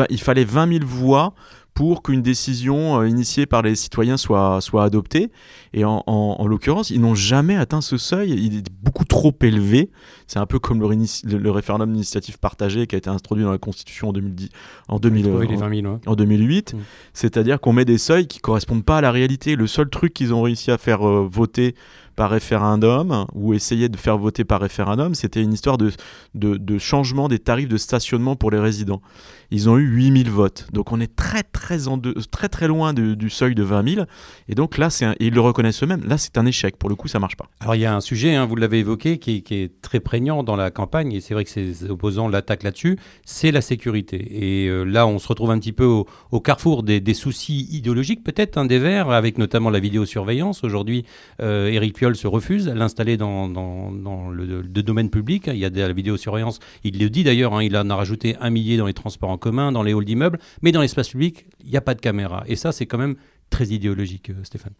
il 0.09 0.21
fallait 0.21 0.43
20 0.43 0.79
000 0.79 0.85
voix 0.85 1.33
pour 1.73 2.03
qu'une 2.03 2.21
décision 2.21 2.99
euh, 2.99 3.07
initiée 3.07 3.45
par 3.45 3.61
les 3.61 3.75
citoyens 3.75 4.17
soit, 4.17 4.59
soit 4.61 4.83
adoptée. 4.83 5.31
Et 5.73 5.85
en, 5.85 6.03
en, 6.05 6.47
l'occurrence, 6.47 6.89
ils 6.89 6.99
n'ont 6.99 7.15
jamais 7.15 7.55
atteint 7.55 7.81
ce 7.81 7.97
seuil. 7.97 8.31
Il 8.31 8.57
est 8.57 8.67
beaucoup 8.83 9.05
trop 9.05 9.33
élevé. 9.41 9.89
C'est 10.27 10.39
un 10.39 10.45
peu 10.45 10.59
comme 10.59 10.81
le, 10.81 11.37
le, 11.37 11.51
référendum 11.51 11.91
d'initiative 11.91 12.39
partagée 12.39 12.87
qui 12.87 12.95
a 12.95 12.97
été 12.97 13.09
introduit 13.09 13.45
dans 13.45 13.51
la 13.51 13.57
Constitution 13.57 14.09
en, 14.09 14.13
2010, 14.13 14.49
en, 14.89 14.99
2000, 14.99 15.27
en, 16.05 16.15
2008. 16.15 16.73
Mm. 16.73 16.77
C'est-à-dire 17.13 17.59
qu'on 17.61 17.73
met 17.73 17.85
des 17.85 17.97
seuils 17.97 18.27
qui 18.27 18.39
correspondent 18.39 18.85
pas 18.85 18.97
à 18.97 19.01
la 19.01 19.11
réalité. 19.11 19.55
Le 19.55 19.67
seul 19.67 19.89
truc 19.89 20.13
qu'ils 20.13 20.33
ont 20.33 20.41
réussi 20.41 20.71
à 20.71 20.77
faire 20.77 21.07
euh, 21.07 21.27
voter 21.29 21.75
par 22.15 22.29
référendum 22.29 23.25
ou 23.33 23.53
essayer 23.53 23.89
de 23.89 23.97
faire 23.97 24.17
voter 24.17 24.43
par 24.43 24.61
référendum, 24.61 25.15
c'était 25.15 25.41
une 25.41 25.53
histoire 25.53 25.77
de, 25.77 25.91
de, 26.35 26.57
de, 26.57 26.77
changement 26.77 27.27
des 27.27 27.39
tarifs 27.39 27.67
de 27.67 27.77
stationnement 27.77 28.35
pour 28.35 28.51
les 28.51 28.59
résidents. 28.59 29.01
Ils 29.51 29.69
ont 29.69 29.77
eu 29.77 29.85
8000 29.85 30.29
votes. 30.29 30.67
Donc 30.71 30.91
on 30.91 30.99
est 31.01 31.13
très 31.13 31.43
très, 31.43 31.87
en 31.87 31.99
très, 32.31 32.47
très 32.47 32.67
loin 32.67 32.93
du 32.93 33.29
seuil 33.29 33.53
de 33.53 33.63
20 33.63 33.95
000. 33.95 34.05
Et 34.47 34.55
donc 34.55 34.77
là, 34.77 34.89
c'est 34.89 35.05
ils 35.19 35.33
le 35.33 35.41
reconnaissent 35.41 35.83
eux-mêmes, 35.83 36.03
là 36.05 36.17
c'est 36.17 36.37
un 36.37 36.45
échec. 36.45 36.77
Pour 36.77 36.89
le 36.89 36.95
coup, 36.95 37.07
ça 37.07 37.19
marche 37.19 37.35
pas. 37.35 37.45
Alors 37.59 37.75
il 37.75 37.81
y 37.81 37.85
a 37.85 37.93
un 37.93 38.01
sujet, 38.01 38.35
hein, 38.35 38.45
vous 38.45 38.55
l'avez 38.55 38.79
évoqué, 38.79 39.17
qui, 39.17 39.43
est 39.51 39.81
très 39.81 39.99
prégnant 39.99 40.43
dans 40.43 40.55
la 40.55 40.71
campagne, 40.71 41.11
et 41.11 41.21
c'est 41.21 41.33
vrai 41.33 41.43
que 41.43 41.49
ces 41.49 41.89
opposants 41.89 42.27
l'attaquent 42.27 42.63
là-dessus, 42.63 42.97
c'est 43.25 43.51
la 43.51 43.61
sécurité. 43.61 44.63
Et 44.63 44.67
euh, 44.67 44.83
là, 44.83 45.05
on 45.05 45.19
se 45.19 45.27
retrouve 45.27 45.51
un 45.51 45.59
petit 45.59 45.73
peu 45.73 45.85
au, 45.85 46.39
carrefour 46.39 46.83
des, 46.83 47.13
soucis 47.13 47.67
idéologiques, 47.71 48.23
peut-être, 48.23 48.57
hein, 48.57 48.65
des 48.65 48.79
Verts, 48.79 49.09
avec 49.09 49.37
notamment 49.37 49.69
la 49.69 49.79
vidéosurveillance. 49.79 50.63
Aujourd'hui, 50.63 51.05
euh, 51.41 51.67
Éric 51.67 52.00
Se 52.01 52.25
refuse 52.25 52.67
à 52.67 52.73
l'installer 52.73 53.15
dans, 53.15 53.47
le, 54.31 54.63
domaine 54.63 55.11
public. 55.11 55.47
Il 55.47 55.57
y 55.57 55.65
a 55.65 55.69
de 55.69 55.79
la 55.79 55.93
vidéosurveillance. 55.93 56.59
Il 56.83 56.97
le 56.99 57.11
dit 57.11 57.23
d'ailleurs. 57.23 57.53
Hein, 57.53 57.63
il 57.63 57.77
en 57.77 57.89
a 57.91 57.95
rajouté 57.95 58.35
un 58.41 58.49
millier 58.49 58.75
dans 58.77 58.87
les 58.87 58.93
transports 58.93 59.29
en 59.29 59.37
commun, 59.37 59.71
dans 59.71 59.83
les 59.83 59.93
halls 59.93 60.05
d'immeubles, 60.05 60.39
mais 60.63 60.71
dans 60.71 60.81
l'espace 60.81 61.09
public, 61.09 61.45
il 61.63 61.69
n'y 61.69 61.77
a 61.77 61.81
pas 61.81 61.93
de 61.93 62.01
caméra. 62.01 62.43
Et 62.47 62.55
ça, 62.55 62.71
c'est 62.71 62.87
quand 62.87 62.97
même 62.97 63.17
très 63.51 63.67
idéologique, 63.67 64.31
euh, 64.31 64.43
Stéphane. 64.43 64.73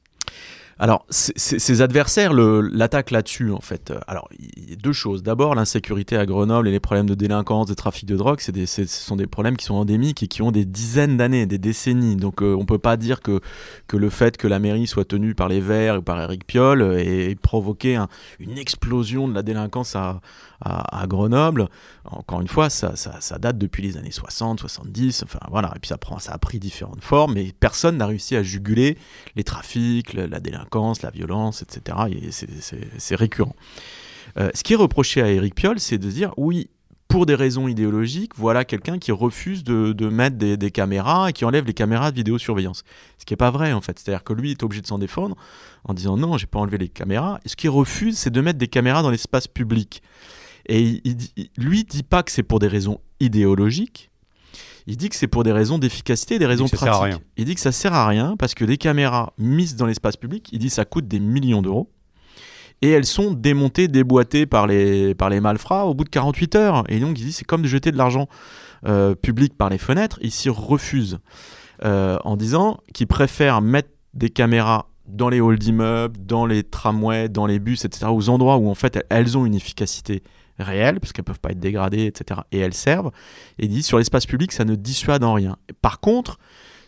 Alors, 0.79 1.05
ses 1.09 1.81
adversaires 1.81 2.33
l'attaquent 2.33 3.11
là-dessus, 3.11 3.51
en 3.51 3.59
fait. 3.59 3.93
Alors, 4.07 4.27
il 4.39 4.69
y 4.69 4.73
a 4.73 4.75
deux 4.75 4.93
choses. 4.93 5.21
D'abord, 5.21 5.53
l'insécurité 5.53 6.17
à 6.17 6.25
Grenoble 6.25 6.67
et 6.67 6.71
les 6.71 6.79
problèmes 6.79 7.07
de 7.07 7.13
délinquance, 7.13 7.67
de 7.67 7.73
trafic 7.73 8.07
de 8.07 8.15
drogue, 8.15 8.39
ce 8.39 8.85
sont 8.85 9.15
des 9.15 9.27
problèmes 9.27 9.57
qui 9.57 9.65
sont 9.65 9.75
endémiques 9.75 10.23
et 10.23 10.27
qui 10.27 10.41
ont 10.41 10.51
des 10.51 10.65
dizaines 10.65 11.17
d'années, 11.17 11.45
des 11.45 11.59
décennies. 11.59 12.15
Donc, 12.15 12.41
euh, 12.41 12.55
on 12.55 12.61
ne 12.61 12.65
peut 12.65 12.79
pas 12.79 12.97
dire 12.97 13.21
que, 13.21 13.41
que 13.87 13.97
le 13.97 14.09
fait 14.09 14.37
que 14.37 14.47
la 14.47 14.59
mairie 14.59 14.87
soit 14.87 15.05
tenue 15.05 15.35
par 15.35 15.49
les 15.49 15.61
Verts 15.61 15.99
ou 15.99 16.01
par 16.01 16.19
Eric 16.19 16.45
Piolle 16.47 16.81
ait 16.99 17.35
provoqué 17.35 18.03
une 18.39 18.57
explosion 18.57 19.27
de 19.27 19.35
la 19.35 19.43
délinquance 19.43 19.95
à, 19.95 20.21
à, 20.61 21.05
Grenoble. 21.07 21.67
Encore 22.05 22.41
une 22.41 22.47
fois, 22.47 22.69
ça, 22.69 22.93
date 23.39 23.57
depuis 23.57 23.83
les 23.83 23.97
années 23.97 24.11
60, 24.11 24.59
70, 24.59 25.23
enfin 25.23 25.39
voilà, 25.49 25.73
et 25.75 25.79
puis 25.79 25.89
ça, 25.89 25.97
prend, 25.97 26.19
ça 26.19 26.33
a 26.33 26.37
pris 26.37 26.59
différentes 26.59 27.03
formes, 27.03 27.33
mais 27.33 27.51
personne 27.59 27.97
n'a 27.97 28.05
réussi 28.05 28.35
à 28.35 28.43
juguler 28.43 28.97
les 29.35 29.43
trafics, 29.43 30.13
la, 30.13 30.39
délinquance, 30.39 31.01
la 31.01 31.09
violence, 31.09 31.61
etc. 31.61 31.97
Et 32.09 32.29
c'est 32.97 33.15
récurrent. 33.15 33.55
Euh, 34.37 34.49
ce 34.53 34.63
qui 34.63 34.73
est 34.73 34.77
reproché 34.77 35.21
à 35.21 35.29
Éric 35.29 35.55
Piolle, 35.55 35.79
c'est 35.79 35.97
de 35.97 36.09
dire 36.09 36.33
oui, 36.37 36.69
pour 37.11 37.25
des 37.25 37.35
raisons 37.35 37.67
idéologiques, 37.67 38.31
voilà 38.37 38.63
quelqu'un 38.63 38.97
qui 38.97 39.11
refuse 39.11 39.65
de, 39.65 40.09
mettre 40.09 40.37
des, 40.37 40.71
caméras 40.71 41.29
et 41.29 41.33
qui 41.33 41.43
enlève 41.43 41.65
les 41.65 41.73
caméras 41.73 42.11
de 42.11 42.15
vidéosurveillance. 42.15 42.83
Ce 43.17 43.25
qui 43.25 43.33
n'est 43.33 43.37
pas 43.37 43.51
vrai 43.51 43.73
en 43.73 43.81
fait. 43.81 43.99
C'est-à-dire 43.99 44.23
que 44.23 44.31
lui 44.31 44.51
est 44.51 44.63
obligé 44.63 44.81
de 44.81 44.87
s'en 44.87 44.97
défendre 44.97 45.35
en 45.83 45.93
disant 45.93 46.15
non, 46.15 46.37
j'ai 46.37 46.47
pas 46.47 46.59
enlevé 46.59 46.77
les 46.77 46.87
caméras. 46.87 47.41
Et 47.43 47.49
ce 47.49 47.57
qu'il 47.57 47.69
refuse, 47.69 48.17
c'est 48.17 48.29
de 48.29 48.39
mettre 48.39 48.59
des 48.59 48.69
caméras 48.69 49.03
dans 49.03 49.09
l'espace 49.09 49.47
public. 49.47 50.01
Et 50.71 51.01
il, 51.03 51.17
il, 51.35 51.49
lui 51.57 51.83
dit 51.83 52.01
pas 52.01 52.23
que 52.23 52.31
c'est 52.31 52.43
pour 52.43 52.59
des 52.59 52.67
raisons 52.69 53.01
idéologiques. 53.19 54.09
Il 54.87 54.95
dit 54.95 55.09
que 55.09 55.17
c'est 55.17 55.27
pour 55.27 55.43
des 55.43 55.51
raisons 55.51 55.77
d'efficacité, 55.77 56.39
des 56.39 56.45
raisons 56.45 56.69
pratiques. 56.69 57.21
Il 57.35 57.43
dit 57.43 57.55
que 57.55 57.61
ça 57.61 57.73
sert 57.73 57.93
à 57.93 58.07
rien 58.07 58.37
parce 58.39 58.55
que 58.55 58.63
les 58.63 58.77
caméras 58.77 59.33
mises 59.37 59.75
dans 59.75 59.85
l'espace 59.85 60.15
public, 60.15 60.47
il 60.53 60.59
dit 60.59 60.67
que 60.67 60.73
ça 60.73 60.85
coûte 60.85 61.09
des 61.09 61.19
millions 61.19 61.61
d'euros. 61.61 61.91
Et 62.81 62.89
elles 62.89 63.05
sont 63.05 63.33
démontées, 63.33 63.89
déboîtées 63.89 64.45
par 64.45 64.65
les, 64.65 65.13
par 65.13 65.29
les 65.29 65.41
malfrats 65.41 65.85
au 65.85 65.93
bout 65.93 66.05
de 66.05 66.09
48 66.09 66.55
heures. 66.55 66.83
Et 66.87 67.01
donc 67.01 67.19
il 67.19 67.25
dit 67.25 67.33
c'est 67.33 67.45
comme 67.45 67.63
de 67.63 67.67
jeter 67.67 67.91
de 67.91 67.97
l'argent 67.97 68.29
euh, 68.87 69.13
public 69.13 69.57
par 69.57 69.69
les 69.69 69.77
fenêtres. 69.77 70.19
Il 70.21 70.31
s'y 70.31 70.49
refuse 70.49 71.19
euh, 71.83 72.17
en 72.23 72.37
disant 72.37 72.79
qu'il 72.93 73.07
préfère 73.07 73.61
mettre 73.61 73.89
des 74.13 74.29
caméras 74.29 74.87
dans 75.05 75.27
les 75.27 75.41
halls 75.41 75.59
d'immeubles, 75.59 76.17
dans 76.25 76.45
les 76.45 76.63
tramways, 76.63 77.27
dans 77.27 77.45
les 77.45 77.59
bus, 77.59 77.83
etc., 77.83 78.05
aux 78.09 78.29
endroits 78.29 78.55
où 78.55 78.69
en 78.69 78.75
fait 78.75 79.05
elles 79.09 79.37
ont 79.37 79.45
une 79.45 79.55
efficacité 79.55 80.23
réelles, 80.59 80.99
parce 80.99 81.13
qu'elles 81.13 81.25
peuvent 81.25 81.39
pas 81.39 81.51
être 81.51 81.59
dégradées, 81.59 82.05
etc. 82.05 82.41
Et 82.51 82.59
elles 82.59 82.73
servent. 82.73 83.11
Et 83.59 83.65
il 83.65 83.69
dit 83.69 83.83
sur 83.83 83.97
l'espace 83.97 84.25
public, 84.25 84.51
ça 84.51 84.65
ne 84.65 84.75
dissuade 84.75 85.23
en 85.23 85.33
rien. 85.33 85.57
Par 85.81 85.99
contre, 85.99 86.37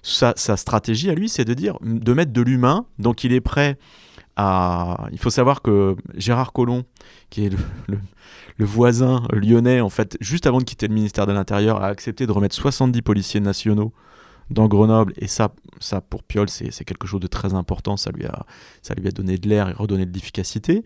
sa, 0.02 0.36
stratégie 0.36 1.10
à 1.10 1.16
lui, 1.16 1.30
c'est 1.30 1.46
de 1.46 1.54
dire, 1.54 1.78
de 1.82 2.14
mettre 2.14 2.34
de 2.34 2.42
l'humain. 2.42 2.86
Donc 3.00 3.24
il 3.24 3.34
est 3.34 3.42
prêt 3.42 3.78
à. 4.36 5.08
Il 5.12 5.18
faut 5.18 5.30
savoir 5.30 5.62
que 5.62 5.96
Gérard 6.16 6.54
Collomb, 6.54 6.84
qui 7.30 7.46
est 7.46 7.50
le, 7.50 8.00
le, 8.58 8.66
voisin 8.66 9.24
lyonnais, 9.32 9.82
en 9.82 9.90
fait, 9.90 10.18
juste 10.20 10.46
avant 10.46 10.60
de 10.60 10.64
quitter 10.64 10.88
le 10.88 10.94
ministère 10.94 11.26
de 11.26 11.32
l'Intérieur, 11.32 11.82
a 11.82 11.88
accepté 11.88 12.28
de 12.28 12.32
remettre 12.32 12.56
70 12.56 13.02
policiers 13.02 13.40
nationaux 13.40 13.94
dans 14.50 14.68
Grenoble. 14.68 15.14
Et 15.18 15.28
ça, 15.28 15.54
ça 15.80 16.02
pour 16.02 16.24
Piolle, 16.24 16.50
c'est 16.50 16.86
quelque 16.86 17.08
chose 17.08 17.20
de 17.20 17.28
très 17.28 17.54
important. 17.54 17.98
Ça 17.98 18.12
lui 18.12 18.26
a, 18.26 18.46
ça 18.82 18.94
lui 18.94 19.08
a 19.08 19.12
donné 19.12 19.38
de 19.38 19.48
l'air 19.48 19.70
et 19.70 19.74
redonné 19.74 20.06
de 20.06 20.14
l'efficacité. 20.14 20.84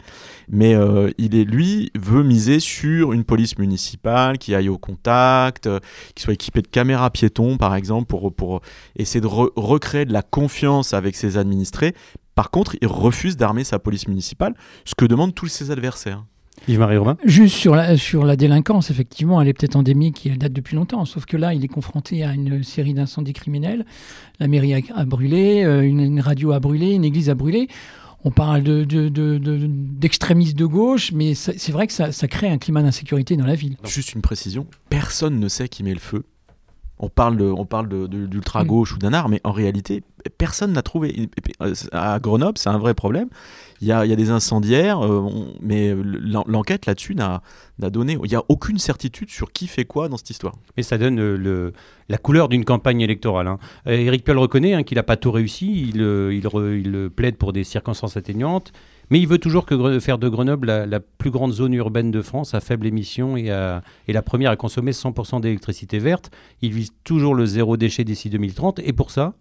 Mais 0.49 0.75
euh, 0.75 1.09
il 1.17 1.35
est, 1.35 1.43
lui, 1.43 1.91
veut 1.95 2.23
miser 2.23 2.59
sur 2.59 3.13
une 3.13 3.23
police 3.23 3.57
municipale 3.57 4.37
qui 4.37 4.55
aille 4.55 4.69
au 4.69 4.77
contact, 4.77 5.67
euh, 5.67 5.79
qui 6.15 6.23
soit 6.23 6.33
équipée 6.33 6.61
de 6.61 6.67
caméras 6.67 7.09
piétons, 7.09 7.57
par 7.57 7.75
exemple, 7.75 8.07
pour, 8.07 8.33
pour 8.33 8.61
essayer 8.95 9.21
de 9.21 9.27
recréer 9.27 10.05
de 10.05 10.13
la 10.13 10.21
confiance 10.21 10.93
avec 10.93 11.15
ses 11.15 11.37
administrés. 11.37 11.93
Par 12.35 12.51
contre, 12.51 12.75
il 12.81 12.87
refuse 12.87 13.35
d'armer 13.35 13.63
sa 13.63 13.79
police 13.79 14.07
municipale, 14.07 14.53
ce 14.85 14.93
que 14.93 15.05
demandent 15.05 15.33
tous 15.33 15.47
ses 15.47 15.71
adversaires. 15.71 16.23
Yves-Marie 16.67 16.97
Robin 16.97 17.17
Juste 17.23 17.55
sur 17.55 17.75
la, 17.75 17.97
sur 17.97 18.25
la 18.25 18.35
délinquance, 18.35 18.89
effectivement, 18.91 19.41
elle 19.41 19.47
est 19.47 19.53
peut-être 19.53 19.75
endémique 19.75 20.25
et 20.25 20.29
elle 20.29 20.37
date 20.37 20.53
depuis 20.53 20.75
longtemps, 20.75 21.05
sauf 21.05 21.25
que 21.25 21.37
là, 21.37 21.53
il 21.53 21.63
est 21.63 21.69
confronté 21.69 22.23
à 22.23 22.33
une 22.33 22.63
série 22.63 22.93
d'incendies 22.93 23.33
criminels. 23.33 23.85
La 24.39 24.47
mairie 24.47 24.73
a, 24.73 25.05
brûlé, 25.05 25.63
euh, 25.63 25.81
une, 25.81 26.19
radio 26.19 26.51
a 26.51 26.59
brûlé, 26.59 26.93
une 26.93 27.05
église 27.05 27.29
a 27.29 27.35
brûlé. 27.35 27.67
On 28.23 28.31
parle 28.31 28.63
d'extrémistes 28.63 30.57
de, 30.57 30.63
de, 30.63 30.67
de, 30.67 30.73
gauche, 30.73 31.11
mais 31.13 31.35
c'est 31.35 31.71
vrai 31.71 31.87
que 31.87 31.93
ça, 31.93 32.11
ça 32.11 32.27
crée 32.27 32.49
un 32.49 32.57
climat 32.57 32.81
d'insécurité 32.81 33.37
dans 33.37 33.45
la 33.45 33.55
ville. 33.55 33.77
Juste 33.85 34.13
une 34.13 34.21
précision, 34.21 34.65
personne 34.89 35.39
ne 35.39 35.47
sait 35.47 35.69
qui 35.69 35.83
met 35.83 35.93
le 35.93 35.99
feu 35.99 36.25
on 36.99 37.09
parle, 37.09 37.37
de, 37.37 37.45
on 37.45 37.65
parle 37.65 37.87
d'ultra-gauche 38.07 38.93
ou 38.93 38.97
d'un 38.97 39.13
art, 39.13 39.29
mais 39.29 39.39
en 39.43 39.51
réalité, 39.51 40.03
personne 40.37 40.73
n'a 40.73 40.81
trouvé. 40.81 41.29
À 41.91 42.19
Grenoble, 42.19 42.57
c'est 42.57 42.69
un 42.69 42.79
vrai 42.79 42.93
problème. 42.93 43.29
Il 43.81 43.87
y 43.87 43.91
a, 43.91 44.03
des 44.15 44.31
incendiaires, 44.31 45.05
euh, 45.05 45.29
mais 45.61 45.95
l'enquête 46.47 46.87
là-dessus 46.87 47.13
n'a 47.13 47.41
donné. 47.77 48.17
Il 48.23 48.29
n'y 48.29 48.35
a 48.35 48.43
aucune 48.49 48.79
certitude 48.79 49.29
sur 49.29 49.51
qui 49.51 49.67
fait 49.67 49.85
quoi 49.85 50.09
dans 50.09 50.17
cette 50.17 50.31
histoire. 50.31 50.55
Et 50.77 50.83
ça 50.83 50.97
donne 50.97 51.19
euh, 51.19 51.37
le, 51.37 51.73
la 52.09 52.17
couleur 52.17 52.49
d'une 52.49 52.65
campagne 52.65 53.01
électorale. 53.01 53.45
Hein. 53.45 53.59
Éric 53.85 54.23
Piolle 54.23 54.39
reconnaît 54.39 54.73
hein, 54.73 54.81
qu'il 54.81 54.95
n'a 54.95 55.03
pas 55.03 55.17
tout 55.17 55.31
réussi. 55.31 55.89
Il, 55.93 56.01
euh, 56.01 56.33
il, 56.33 56.47
il 56.83 57.09
plaide 57.11 57.37
pour 57.37 57.53
des 57.53 57.63
circonstances 57.63 58.17
atténuantes. 58.17 58.73
Mais 59.09 59.19
il 59.19 59.27
veut 59.27 59.37
toujours 59.37 59.65
faire 59.99 60.17
de 60.17 60.29
Grenoble 60.29 60.67
la, 60.67 60.99
plus 60.99 61.31
grande 61.31 61.53
zone 61.53 61.73
urbaine 61.73 62.11
de 62.11 62.21
France 62.21 62.53
à 62.53 62.59
faible 62.59 62.85
émission 62.85 63.37
et, 63.37 63.47
et 64.07 64.13
la 64.13 64.21
première 64.21 64.51
à 64.51 64.55
consommer 64.55 64.91
100% 64.91 65.41
d'électricité 65.41 65.99
verte. 65.99 66.29
Il 66.61 66.73
vise 66.73 66.91
toujours 67.03 67.33
le 67.33 67.45
zéro 67.45 67.77
déchet 67.77 68.03
d'ici 68.03 68.29
2030 68.29 68.79
et 68.79 68.91
pour 68.91 69.11
ça, 69.11 69.33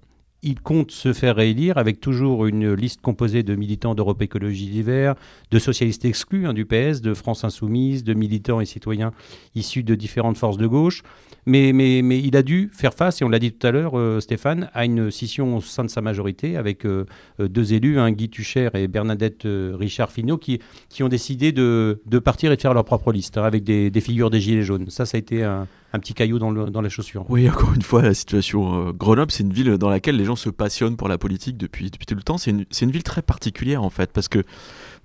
il 0.43 0.61
compte 0.61 0.91
se 0.91 1.13
faire 1.13 1.37
réélire 1.37 1.79
avec 1.79 2.01
toujours 2.01 2.47
une 2.47 2.73
liste 2.73 3.01
composée 3.01 3.43
de 3.43 3.55
militants 3.55 3.95
d'Europe 3.95 4.23
Écologie 4.23 4.67
d'hiver, 4.67 5.15
de 5.51 5.59
socialistes 5.59 6.05
exclus 6.05 6.47
hein, 6.47 6.53
du 6.53 6.65
PS, 6.65 7.01
de 7.01 7.15
France 7.15 7.45
Insoumise, 7.45 8.05
de 8.05 8.15
militants 8.15 8.61
et 8.61 8.67
citoyens 8.67 9.13
issus 9.55 9.83
de 9.83 9.95
différentes 9.95 10.37
forces 10.37 10.59
de 10.59 10.67
gauche. 10.67 11.03
Mais, 11.47 11.73
mais, 11.73 12.03
mais 12.03 12.19
il 12.19 12.37
a 12.37 12.43
dû 12.43 12.71
faire 12.73 12.93
face, 12.93 13.23
et 13.23 13.25
on 13.25 13.29
l'a 13.29 13.39
dit 13.39 13.53
tout 13.53 13.65
à 13.67 13.71
l'heure, 13.71 13.97
euh, 13.97 14.19
Stéphane, 14.19 14.69
à 14.75 14.85
une 14.85 15.13
scission 15.13 15.57
au 15.57 15.61
sein 15.61 15.85
de 15.85 15.91
sa 15.91 16.01
majorité 16.01 16.57
avec 16.57 16.85
euh, 16.85 17.05
euh, 17.39 17.47
deux 17.47 17.73
élus, 17.73 18.01
hein, 18.01 18.11
Guy 18.11 18.29
Tucher 18.29 18.71
et 18.75 18.89
Bernadette 18.89 19.47
Richard 19.47 20.11
Finot, 20.11 20.39
qui, 20.39 20.61
qui 20.89 21.05
ont 21.05 21.09
décidé 21.09 21.53
de, 21.53 22.03
de, 22.05 22.19
partir 22.19 22.51
et 22.51 22.57
de 22.57 22.61
faire 22.61 22.75
leur 22.75 22.85
propre 22.85 23.13
liste, 23.13 23.39
hein, 23.39 23.45
avec 23.45 23.63
des, 23.63 23.91
des, 23.91 24.01
figures 24.01 24.31
des 24.31 24.41
Gilets 24.41 24.63
jaunes. 24.63 24.91
Ça, 24.91 25.07
ça 25.07 25.17
a 25.17 25.19
été 25.19 25.45
un, 25.45 25.69
un 25.93 25.99
petit 25.99 26.15
caillou 26.15 26.39
dans, 26.39 26.51
le, 26.51 26.71
dans 26.71 26.81
la 26.81 26.89
chaussure. 26.89 27.25
Oui, 27.29 27.49
encore 27.49 27.75
une 27.75 27.83
fois, 27.83 28.03
la 28.03 28.15
situation. 28.15 28.91
Grenoble, 28.93 29.31
c'est 29.31 29.43
une 29.43 29.53
ville 29.53 29.79
dans 29.79 29.89
laquelle 29.89 30.17
les 30.17 30.25
gens 30.25 30.37
se 30.37 30.51
passionnent 30.51 30.97
pour 30.97 31.09
la 31.09 31.19
politique 31.19 31.57
depuis, 31.57 31.91
depuis 31.91 32.07
tout 32.07 32.15
le 32.15 32.23
temps. 32.23 32.39
C'est 32.39 32.51
une, 32.51 32.67
une, 32.81 32.91
ville 32.91 33.03
très 33.03 33.23
particulière, 33.23 33.83
en 33.83 33.91
fait, 33.91 34.13
parce 34.13 34.29
que 34.29 34.43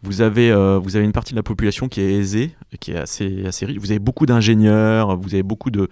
vous 0.03 0.21
avez, 0.21 0.51
vous 0.81 0.95
avez 0.95 1.05
une 1.05 1.11
partie 1.11 1.33
de 1.33 1.37
la 1.37 1.43
population 1.43 1.87
qui 1.87 2.01
est 2.01 2.13
aisée, 2.13 2.55
qui 2.79 2.91
est 2.91 2.97
assez, 2.97 3.45
assez 3.45 3.65
riche. 3.65 3.77
Vous 3.77 3.91
avez 3.91 3.99
beaucoup 3.99 4.25
d'ingénieurs, 4.25 5.15
vous 5.17 5.33
avez 5.33 5.43
beaucoup 5.43 5.69
de, 5.69 5.89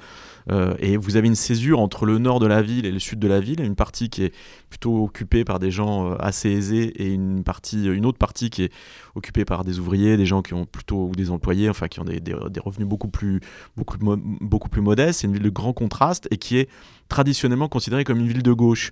euh, 0.51 0.73
et 0.79 0.97
vous 0.97 1.15
avez 1.15 1.27
une 1.27 1.35
césure 1.35 1.79
entre 1.79 2.05
le 2.05 2.17
nord 2.17 2.39
de 2.39 2.47
la 2.47 2.61
ville 2.61 2.85
et 2.85 2.91
le 2.91 2.99
sud 2.99 3.19
de 3.19 3.27
la 3.27 3.39
ville, 3.39 3.61
une 3.61 3.75
partie 3.75 4.09
qui 4.09 4.23
est 4.23 4.33
plutôt 4.69 5.03
occupée 5.03 5.43
par 5.43 5.59
des 5.59 5.69
gens 5.69 6.11
euh, 6.11 6.15
assez 6.19 6.49
aisés 6.49 6.85
et 7.01 7.13
une, 7.13 7.43
partie, 7.43 7.85
une 7.85 8.05
autre 8.05 8.17
partie 8.17 8.49
qui 8.49 8.63
est 8.63 8.73
occupée 9.15 9.45
par 9.45 9.63
des 9.63 9.79
ouvriers, 9.79 10.17
des 10.17 10.25
gens 10.25 10.41
qui 10.41 10.53
ont 10.53 10.65
plutôt, 10.65 11.07
ou 11.09 11.11
des 11.11 11.29
employés, 11.29 11.69
enfin 11.69 11.87
qui 11.87 11.99
ont 11.99 12.05
des, 12.05 12.19
des, 12.19 12.33
revenus 12.33 12.87
beaucoup 12.87 13.09
plus, 13.09 13.41
beaucoup, 13.77 13.97
beaucoup 13.99 14.69
plus 14.69 14.81
modestes. 14.81 15.21
C'est 15.21 15.27
une 15.27 15.33
ville 15.33 15.43
de 15.43 15.49
grand 15.49 15.73
contraste 15.73 16.27
et 16.31 16.37
qui 16.37 16.57
est 16.57 16.69
traditionnellement 17.09 17.67
considérée 17.67 18.03
comme 18.03 18.19
une 18.19 18.27
ville 18.27 18.43
de 18.43 18.53
gauche. 18.53 18.91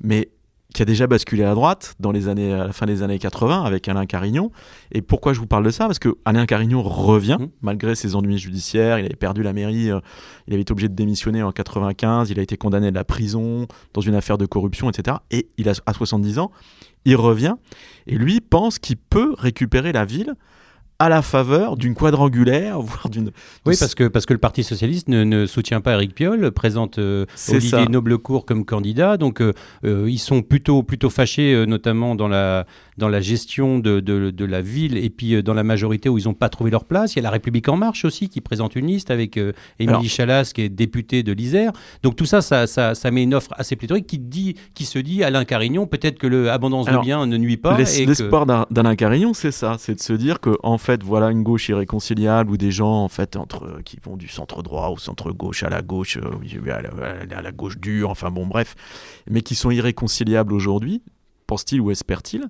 Mais 0.00 0.30
qui 0.72 0.82
a 0.82 0.84
déjà 0.84 1.06
basculé 1.06 1.44
à 1.44 1.54
droite 1.54 1.94
dans 2.00 2.10
les 2.10 2.28
années, 2.28 2.52
à 2.52 2.66
la 2.66 2.72
fin 2.72 2.86
des 2.86 3.02
années 3.02 3.18
80 3.18 3.64
avec 3.64 3.86
Alain 3.88 4.06
Carignon. 4.06 4.50
Et 4.90 5.02
pourquoi 5.02 5.32
je 5.32 5.40
vous 5.40 5.46
parle 5.46 5.64
de 5.64 5.70
ça? 5.70 5.86
Parce 5.86 5.98
que 5.98 6.16
Alain 6.24 6.46
Carignon 6.46 6.82
revient, 6.82 7.36
mmh. 7.38 7.48
malgré 7.62 7.94
ses 7.94 8.16
ennuis 8.16 8.38
judiciaires. 8.38 8.98
Il 8.98 9.04
avait 9.04 9.14
perdu 9.14 9.42
la 9.42 9.52
mairie, 9.52 9.90
euh, 9.90 10.00
il 10.48 10.54
avait 10.54 10.62
été 10.62 10.72
obligé 10.72 10.88
de 10.88 10.94
démissionner 10.94 11.42
en 11.42 11.52
95, 11.52 12.30
il 12.30 12.38
a 12.38 12.42
été 12.42 12.56
condamné 12.56 12.88
à 12.88 12.90
la 12.90 13.04
prison 13.04 13.66
dans 13.92 14.00
une 14.00 14.14
affaire 14.14 14.38
de 14.38 14.46
corruption, 14.46 14.90
etc. 14.90 15.18
Et 15.30 15.48
il 15.58 15.68
a, 15.68 15.74
à 15.86 15.92
70 15.92 16.38
ans, 16.38 16.50
il 17.04 17.16
revient 17.16 17.54
et 18.06 18.16
lui 18.16 18.40
pense 18.40 18.78
qu'il 18.78 18.96
peut 18.96 19.34
récupérer 19.38 19.92
la 19.92 20.04
ville 20.04 20.34
à 20.98 21.08
la 21.08 21.22
faveur 21.22 21.76
d'une 21.76 21.94
quadrangulaire, 21.94 22.80
voire 22.80 23.08
d'une. 23.08 23.30
Oui, 23.66 23.76
parce 23.78 23.94
que, 23.94 24.08
parce 24.08 24.26
que 24.26 24.32
le 24.32 24.38
Parti 24.38 24.62
Socialiste 24.62 25.08
ne, 25.08 25.46
soutient 25.46 25.80
pas 25.80 25.92
Eric 25.92 26.14
Piolle, 26.14 26.52
présente 26.52 26.98
euh, 26.98 27.26
Olivier 27.48 27.86
Noblecourt 27.88 28.46
comme 28.46 28.64
candidat, 28.64 29.16
donc 29.16 29.40
euh, 29.40 29.52
euh, 29.84 30.08
ils 30.08 30.18
sont 30.18 30.42
plutôt, 30.42 30.82
plutôt 30.82 31.10
fâchés, 31.10 31.66
notamment 31.66 32.14
dans 32.14 32.28
la, 32.28 32.66
dans 32.96 33.08
la 33.08 33.20
gestion 33.20 33.78
de, 33.78 34.00
de, 34.00 34.30
de 34.30 34.44
la 34.44 34.60
ville 34.62 34.96
et 34.96 35.10
puis 35.10 35.34
euh, 35.34 35.42
dans 35.42 35.54
la 35.54 35.64
majorité 35.64 36.08
où 36.08 36.18
ils 36.18 36.24
n'ont 36.26 36.34
pas 36.34 36.48
trouvé 36.48 36.70
leur 36.70 36.84
place. 36.84 37.14
Il 37.14 37.16
y 37.16 37.18
a 37.20 37.22
la 37.22 37.30
République 37.30 37.68
En 37.68 37.76
Marche 37.76 38.04
aussi 38.04 38.28
qui 38.28 38.40
présente 38.40 38.76
une 38.76 38.86
liste 38.86 39.10
avec 39.10 39.36
euh, 39.36 39.52
Émilie 39.78 40.08
Chalas 40.08 40.52
qui 40.54 40.62
est 40.62 40.68
députée 40.68 41.22
de 41.22 41.32
l'Isère. 41.32 41.72
Donc 42.02 42.16
tout 42.16 42.24
ça, 42.26 42.40
ça, 42.40 42.66
ça, 42.66 42.94
ça 42.94 43.10
met 43.10 43.22
une 43.22 43.34
offre 43.34 43.52
assez 43.56 43.76
pléthorique 43.76 44.06
qui, 44.06 44.18
dit, 44.18 44.54
qui 44.74 44.84
se 44.84 44.98
dit 44.98 45.22
Alain 45.24 45.44
Carignon, 45.44 45.86
peut-être 45.86 46.18
que 46.18 46.26
l'abondance 46.26 46.86
de 46.86 46.92
biens 47.02 47.26
ne 47.26 47.36
nuit 47.36 47.56
pas. 47.56 47.76
Que- 48.04 48.06
L'espoir 48.06 48.46
d'A- 48.46 48.66
d'Alain 48.70 48.96
Carignon, 48.96 49.34
c'est 49.34 49.50
ça, 49.52 49.76
c'est 49.78 49.94
de 49.96 50.00
se 50.00 50.12
dire 50.12 50.40
que 50.40 50.56
en 50.62 50.78
fait, 50.78 51.02
voilà 51.02 51.30
une 51.30 51.42
gauche 51.42 51.68
irréconciliable 51.68 52.50
ou 52.50 52.56
des 52.56 52.70
gens 52.70 52.92
en 53.04 53.08
fait 53.08 53.36
entre 53.36 53.64
euh, 53.64 53.80
qui 53.84 53.98
vont 54.04 54.16
du 54.16 54.28
centre 54.28 54.62
droit 54.62 54.88
au 54.88 54.98
centre 54.98 55.32
gauche 55.32 55.62
à 55.62 55.68
la 55.68 55.82
gauche, 55.82 56.16
à 56.18 56.82
la, 56.82 57.38
à 57.38 57.42
la 57.42 57.52
gauche 57.52 57.78
dure, 57.78 58.10
enfin 58.10 58.30
bon 58.30 58.46
bref, 58.46 58.74
mais 59.28 59.40
qui 59.40 59.54
sont 59.54 59.70
irréconciliables 59.70 60.52
aujourd'hui, 60.52 61.02
pense-t-il 61.46 61.80
ou 61.80 61.90
espère-t-il 61.90 62.48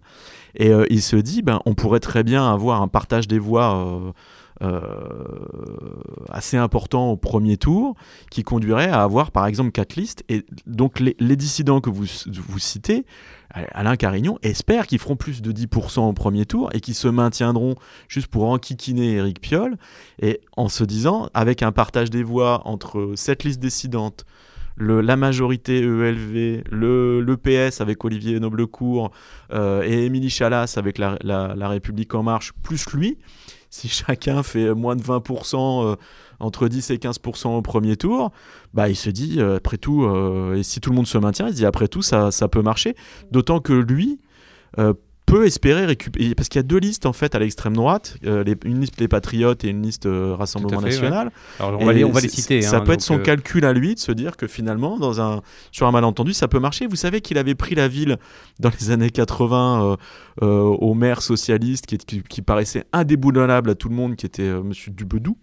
Et 0.54 0.70
euh, 0.70 0.86
il 0.90 1.02
se 1.02 1.16
dit, 1.16 1.42
ben 1.42 1.60
on 1.66 1.74
pourrait 1.74 2.00
très 2.00 2.22
bien 2.22 2.50
avoir 2.50 2.82
un 2.82 2.88
partage 2.88 3.28
des 3.28 3.38
voix. 3.38 3.86
euh, 3.86 4.12
euh, 4.62 4.78
assez 6.30 6.56
important 6.56 7.10
au 7.10 7.16
premier 7.16 7.56
tour 7.56 7.96
qui 8.30 8.44
conduirait 8.44 8.88
à 8.88 9.02
avoir 9.02 9.32
par 9.32 9.46
exemple 9.46 9.72
quatre 9.72 9.96
listes 9.96 10.22
et 10.28 10.46
donc 10.66 11.00
les, 11.00 11.36
dissidents 11.36 11.80
que 11.80 11.90
vous, 11.90 12.06
citez 12.58 13.04
Alain 13.50 13.96
Carignon 13.96 14.38
espère 14.42 14.86
qu'ils 14.86 15.00
feront 15.00 15.16
plus 15.16 15.42
de 15.42 15.50
10% 15.50 16.08
au 16.08 16.12
premier 16.12 16.46
tour 16.46 16.70
et 16.72 16.80
qu'ils 16.80 16.94
se 16.94 17.08
maintiendront 17.08 17.74
juste 18.06 18.28
pour 18.28 18.44
enquiquiner 18.44 19.14
Éric 19.14 19.40
Piolle 19.40 19.76
et 20.22 20.40
en 20.56 20.68
se 20.68 20.84
disant 20.84 21.30
avec 21.34 21.64
un 21.64 21.72
partage 21.72 22.10
des 22.10 22.22
voix 22.22 22.62
entre 22.64 23.14
cette 23.16 23.42
liste 23.42 23.58
dissidente 23.58 24.24
la 24.76 25.16
majorité 25.16 25.78
ELV, 25.78 26.64
le, 26.70 27.36
PS 27.36 27.80
avec 27.80 28.04
Olivier 28.04 28.40
Noblecourt 28.40 29.10
euh, 29.52 29.82
et 29.82 30.04
Émilie 30.04 30.30
Chalas 30.30 30.74
avec 30.76 30.98
la, 30.98 31.68
République 31.68 32.14
En 32.14 32.22
Marche, 32.22 32.52
plus 32.62 32.90
lui, 32.92 33.18
si 33.70 33.88
chacun 33.88 34.42
fait 34.42 34.74
moins 34.74 34.96
de 34.96 35.02
20%, 35.02 35.92
euh, 35.92 35.96
entre 36.40 36.68
10 36.68 36.90
et 36.90 36.96
15% 36.96 37.48
au 37.48 37.62
premier 37.62 37.96
tour, 37.96 38.32
bah, 38.72 38.88
il 38.88 38.96
se 38.96 39.10
dit, 39.10 39.36
euh, 39.38 39.56
après 39.56 39.78
tout, 39.78 40.06
et 40.54 40.62
si 40.62 40.80
tout 40.80 40.90
le 40.90 40.96
monde 40.96 41.06
se 41.06 41.18
maintient, 41.18 41.46
il 41.46 41.52
se 41.52 41.56
dit, 41.56 41.66
après 41.66 41.88
tout, 41.88 42.02
ça, 42.02 42.30
ça 42.30 42.48
peut 42.48 42.62
marcher. 42.62 42.96
D'autant 43.30 43.60
que 43.60 43.72
lui 43.72 44.20
peut 45.26 45.46
espérer 45.46 45.86
récupérer, 45.86 46.34
parce 46.34 46.48
qu'il 46.48 46.58
y 46.58 46.60
a 46.60 46.64
deux 46.64 46.78
listes 46.78 47.06
en 47.06 47.12
fait 47.12 47.34
à 47.34 47.38
l'extrême 47.38 47.74
droite, 47.74 48.18
euh, 48.26 48.44
les- 48.44 48.56
une 48.64 48.80
liste 48.80 49.00
les 49.00 49.08
Patriotes 49.08 49.64
et 49.64 49.68
une 49.68 49.82
liste 49.82 50.06
euh, 50.06 50.34
Rassemblement 50.36 50.80
fait, 50.80 50.90
National. 50.90 51.30
Alors, 51.58 51.80
on 51.80 51.86
va, 51.86 51.92
les, 51.92 52.04
on 52.04 52.10
va 52.10 52.20
les 52.20 52.26
Et 52.26 52.30
citer. 52.30 52.62
Ça 52.62 52.76
hein, 52.76 52.80
peut 52.82 52.92
être 52.92 53.00
son 53.00 53.18
euh, 53.18 53.22
calcul 53.22 53.64
à 53.64 53.72
lui 53.72 53.94
de 53.94 54.00
se 54.00 54.12
dire 54.12 54.36
que 54.36 54.46
finalement, 54.46 54.98
dans 54.98 55.20
un, 55.20 55.40
sur 55.72 55.86
un 55.86 55.92
malentendu, 55.92 56.32
ça 56.34 56.46
peut 56.46 56.58
marcher. 56.60 56.86
Vous 56.86 56.96
savez 56.96 57.20
qu'il 57.20 57.38
avait 57.38 57.54
pris 57.54 57.74
la 57.74 57.88
ville 57.88 58.18
dans 58.60 58.70
les 58.80 58.90
années 58.90 59.10
80 59.10 59.82
euh, 59.84 59.96
euh, 60.42 60.60
au 60.60 60.94
maire 60.94 61.22
socialiste 61.22 61.86
qui, 61.86 61.98
qui, 61.98 62.22
qui 62.22 62.42
paraissait 62.42 62.84
indéboulonnable 62.92 63.70
à 63.70 63.74
tout 63.74 63.88
le 63.88 63.94
monde, 63.94 64.16
qui 64.16 64.26
était 64.26 64.50
Monsieur 64.62 64.92
Dubedou. 64.92 65.36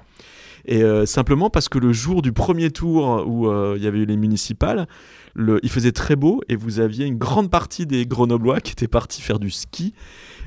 Et 0.66 0.84
euh, 0.84 1.06
simplement 1.06 1.50
parce 1.50 1.70
que 1.70 1.80
le 1.80 1.92
jour 1.92 2.22
du 2.22 2.32
premier 2.32 2.72
tour 2.72 3.26
où 3.28 3.48
euh, 3.48 3.76
il 3.78 3.84
y 3.84 3.88
avait 3.88 4.00
eu 4.00 4.06
les 4.06 4.18
municipales, 4.18 4.88
le, 5.34 5.60
il 5.64 5.70
faisait 5.70 5.92
très 5.92 6.16
beau 6.16 6.42
et 6.50 6.56
vous 6.56 6.80
aviez 6.80 7.06
une 7.06 7.18
grande 7.18 7.50
partie 7.50 7.86
des 7.86 8.06
Grenoblois 8.06 8.60
qui 8.60 8.74
étaient 8.74 8.88
partis 8.88 9.22
faire 9.22 9.40
du 9.40 9.50
ski. 9.50 9.94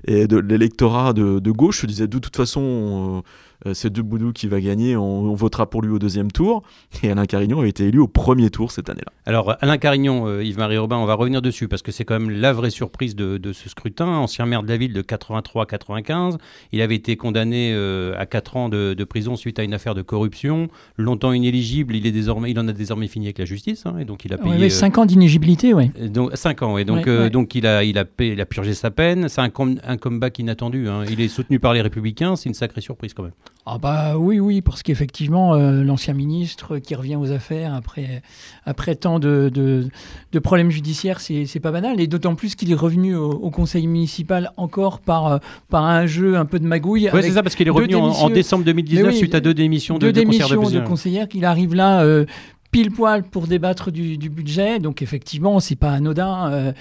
Et 0.06 0.26
de 0.26 0.36
l'électorat 0.36 1.14
de, 1.14 1.38
de 1.38 1.50
gauche 1.50 1.80
se 1.80 1.86
disait 1.86 2.06
de 2.06 2.18
toute 2.18 2.36
façon, 2.36 3.22
euh, 3.24 3.28
c'est 3.72 3.90
Deboudou 3.92 4.32
qui 4.32 4.46
va 4.48 4.60
gagner, 4.60 4.96
on, 4.96 5.02
on 5.30 5.34
votera 5.34 5.70
pour 5.70 5.80
lui 5.80 5.90
au 5.90 5.98
deuxième 5.98 6.30
tour. 6.30 6.62
Et 7.02 7.10
Alain 7.10 7.24
Carignon 7.24 7.62
a 7.62 7.66
été 7.66 7.84
élu 7.88 7.98
au 8.00 8.08
premier 8.08 8.50
tour 8.50 8.70
cette 8.72 8.90
année-là. 8.90 9.12
Alors, 9.26 9.56
Alain 9.60 9.78
Carignon, 9.78 10.26
euh, 10.26 10.44
Yves-Marie 10.44 10.76
Robin, 10.76 10.96
on 10.96 11.06
va 11.06 11.14
revenir 11.14 11.40
dessus 11.40 11.68
parce 11.68 11.80
que 11.80 11.92
c'est 11.92 12.04
quand 12.04 12.18
même 12.20 12.30
la 12.30 12.52
vraie 12.52 12.70
surprise 12.70 13.16
de, 13.16 13.38
de 13.38 13.52
ce 13.54 13.68
scrutin. 13.70 14.06
Ancien 14.06 14.44
maire 14.44 14.62
de 14.62 14.68
la 14.68 14.76
ville 14.76 14.92
de 14.92 15.00
83-95, 15.02 16.36
il 16.72 16.80
avait 16.82 16.94
été 16.96 17.16
condamné 17.16 17.70
euh, 17.72 18.14
à 18.18 18.26
4 18.26 18.56
ans 18.56 18.68
de, 18.68 18.94
de 18.94 19.04
prison 19.04 19.36
suite 19.36 19.58
à 19.58 19.62
une 19.62 19.74
affaire 19.74 19.94
de 19.94 20.02
corruption. 20.02 20.68
Longtemps 20.96 21.32
inéligible, 21.32 21.94
il, 21.96 22.06
est 22.06 22.12
désormais, 22.12 22.50
il 22.50 22.58
en 22.58 22.68
a 22.68 22.72
désormais 22.72 23.08
fini 23.08 23.26
avec 23.26 23.38
la 23.38 23.44
justice 23.44 23.86
hein, 23.86 23.96
et 23.98 24.04
donc 24.04 24.24
il 24.24 24.32
a 24.32 24.38
payé. 24.38 24.56
Ouais, 24.56 24.70
5 24.70 24.98
ans 24.98 25.06
d'inéligibilité, 25.06 25.72
oui. 25.74 25.90
euh, 26.00 26.08
donc, 26.08 26.30
5 26.36 26.62
ans, 26.62 26.78
et 26.78 26.84
donc, 26.84 26.98
Ouais, 27.06 27.08
euh, 27.08 27.22
ouais. 27.24 27.30
donc 27.30 27.54
il, 27.54 27.66
a, 27.66 27.84
il, 27.84 27.98
a 27.98 28.04
payé- 28.04 28.32
il 28.32 28.40
a 28.40 28.46
purgé 28.46 28.74
sa 28.74 28.90
peine. 28.90 29.28
C'est 29.28 29.40
un, 29.40 29.50
com- 29.50 29.78
un 29.84 29.96
comeback 29.96 30.38
inattendu. 30.38 30.88
hein. 30.88 31.04
Il 31.10 31.20
est 31.20 31.28
soutenu 31.28 31.58
par 31.60 31.72
les 31.74 31.80
Républicains, 31.80 32.36
c'est 32.36 32.48
une 32.48 32.54
sacrée 32.54 32.80
surprise 32.80 33.14
quand 33.14 33.22
même. 33.22 33.32
Ah 33.66 33.78
bah 33.78 34.18
oui, 34.18 34.40
oui, 34.40 34.60
parce 34.60 34.82
qu'effectivement, 34.82 35.54
euh, 35.54 35.82
l'ancien 35.84 36.12
ministre 36.12 36.76
qui 36.76 36.94
revient 36.94 37.16
aux 37.16 37.32
affaires 37.32 37.72
après, 37.72 38.20
après 38.66 38.94
tant 38.94 39.18
de, 39.18 39.50
de, 39.52 39.88
de 40.32 40.38
problèmes 40.38 40.70
judiciaires, 40.70 41.18
c'est 41.18 41.46
c'est 41.46 41.60
pas 41.60 41.70
banal. 41.70 41.98
Et 41.98 42.06
d'autant 42.06 42.34
plus 42.34 42.56
qu'il 42.56 42.70
est 42.70 42.76
revenu 42.76 43.14
au, 43.16 43.30
au 43.30 43.50
conseil 43.50 43.86
municipal 43.86 44.52
encore 44.58 45.00
par, 45.00 45.26
euh, 45.26 45.38
par 45.70 45.84
un 45.84 46.04
jeu 46.04 46.36
un 46.36 46.44
peu 46.44 46.58
de 46.58 46.66
magouille. 46.66 47.08
Avec 47.08 47.24
c'est 47.24 47.30
ça, 47.30 47.42
parce 47.42 47.54
qu'il 47.54 47.66
est 47.66 47.70
revenu 47.70 47.94
en, 47.94 48.28
décembre 48.28 48.64
2019 48.64 49.02
Mais 49.02 49.12
oui, 49.12 49.16
suite 49.16 49.34
à 49.34 49.40
deux 49.40 49.54
démissions 49.54 49.94
de, 49.94 50.00
deux 50.08 50.12
démissions 50.12 50.68
de 50.68 50.80
conseillères 50.80 51.26
qu'il 51.26 51.46
arrive 51.46 51.74
là 51.74 52.02
euh, 52.02 52.26
pile 52.74 52.90
poil 52.90 53.22
pour 53.22 53.46
débattre 53.46 53.92
du, 53.92 54.18
du 54.18 54.28
budget. 54.30 54.80
Donc 54.80 55.00
effectivement, 55.00 55.60
c'est 55.60 55.76
pas 55.76 55.92
anodin. 55.92 56.50
Euh, 56.52 56.72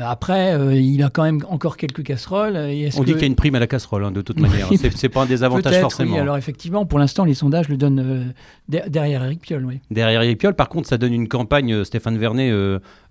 après, 0.00 0.54
euh, 0.54 0.74
il 0.76 1.02
a 1.02 1.10
quand 1.10 1.24
même 1.24 1.40
encore 1.48 1.76
quelques 1.76 2.04
casseroles. 2.04 2.56
Et 2.56 2.88
On 2.96 3.02
dit 3.02 3.12
qu'il 3.14 3.22
y 3.22 3.24
a 3.24 3.26
une 3.26 3.34
prime 3.34 3.56
à 3.56 3.58
la 3.58 3.66
casserole, 3.66 4.04
hein, 4.04 4.12
de 4.12 4.22
toute 4.22 4.38
manière. 4.38 4.68
C'est 4.76 4.96
c'est 4.96 5.08
pas 5.08 5.22
un 5.22 5.26
désavantage 5.26 5.80
forcément. 5.80 6.14
oui. 6.14 6.20
Alors 6.20 6.36
effectivement, 6.36 6.86
pour 6.86 7.00
l'instant, 7.00 7.24
les 7.24 7.34
sondages 7.34 7.68
le 7.68 7.76
donnent 7.76 7.98
euh, 7.98 8.24
der- 8.68 8.88
derrière 8.88 9.24
Eric 9.24 9.40
Piolle. 9.40 9.64
Oui. 9.64 9.80
Derrière 9.90 10.22
Eric 10.22 10.38
Piolle, 10.38 10.54
par 10.54 10.68
contre, 10.68 10.88
ça 10.88 10.98
donne 10.98 11.12
une 11.12 11.26
campagne, 11.26 11.82
Stéphane 11.82 12.16
Vernet, 12.16 12.52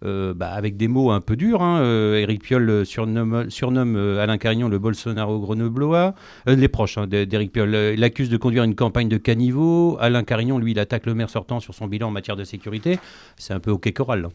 bah, 0.02 0.52
avec 0.54 0.78
des 0.78 0.88
mots 0.88 1.12
un 1.12 1.20
peu 1.20 1.36
durs. 1.36 1.62
Hein. 1.62 1.84
Eric 2.16 2.42
Piolle 2.42 2.86
surnomme, 2.86 3.50
surnomme 3.50 3.98
Alain 3.98 4.38
Carignon 4.38 4.70
le 4.70 4.80
Bolsonaro 4.80 5.40
grenoblois. 5.42 6.14
Les 6.48 6.70
proches 6.70 6.98
hein, 6.98 7.06
d'E- 7.08 7.26
d'Éric 7.26 7.52
Piolle. 7.52 7.72
L'accuse 7.98 8.30
de 8.30 8.38
conduire 8.38 8.64
une 8.64 8.76
campagne 8.76 9.10
de 9.10 9.18
caniveau. 9.18 9.98
Alain 10.00 10.24
Carignon, 10.24 10.58
lui, 10.58 10.72
il 10.72 10.80
attaque 10.80 11.06
le 11.06 11.14
maire 11.16 11.30
sortant 11.30 11.60
sur 11.60 11.74
son 11.74 11.88
bilan 11.88 12.08
en 12.08 12.12
matière 12.12 12.29
de 12.36 12.44
sécurité. 12.44 13.00
C'est 13.38 13.54
un 13.54 13.60
peu 13.60 13.72
OK 13.72 13.92
choral. 13.94 14.22
là. 14.22 14.30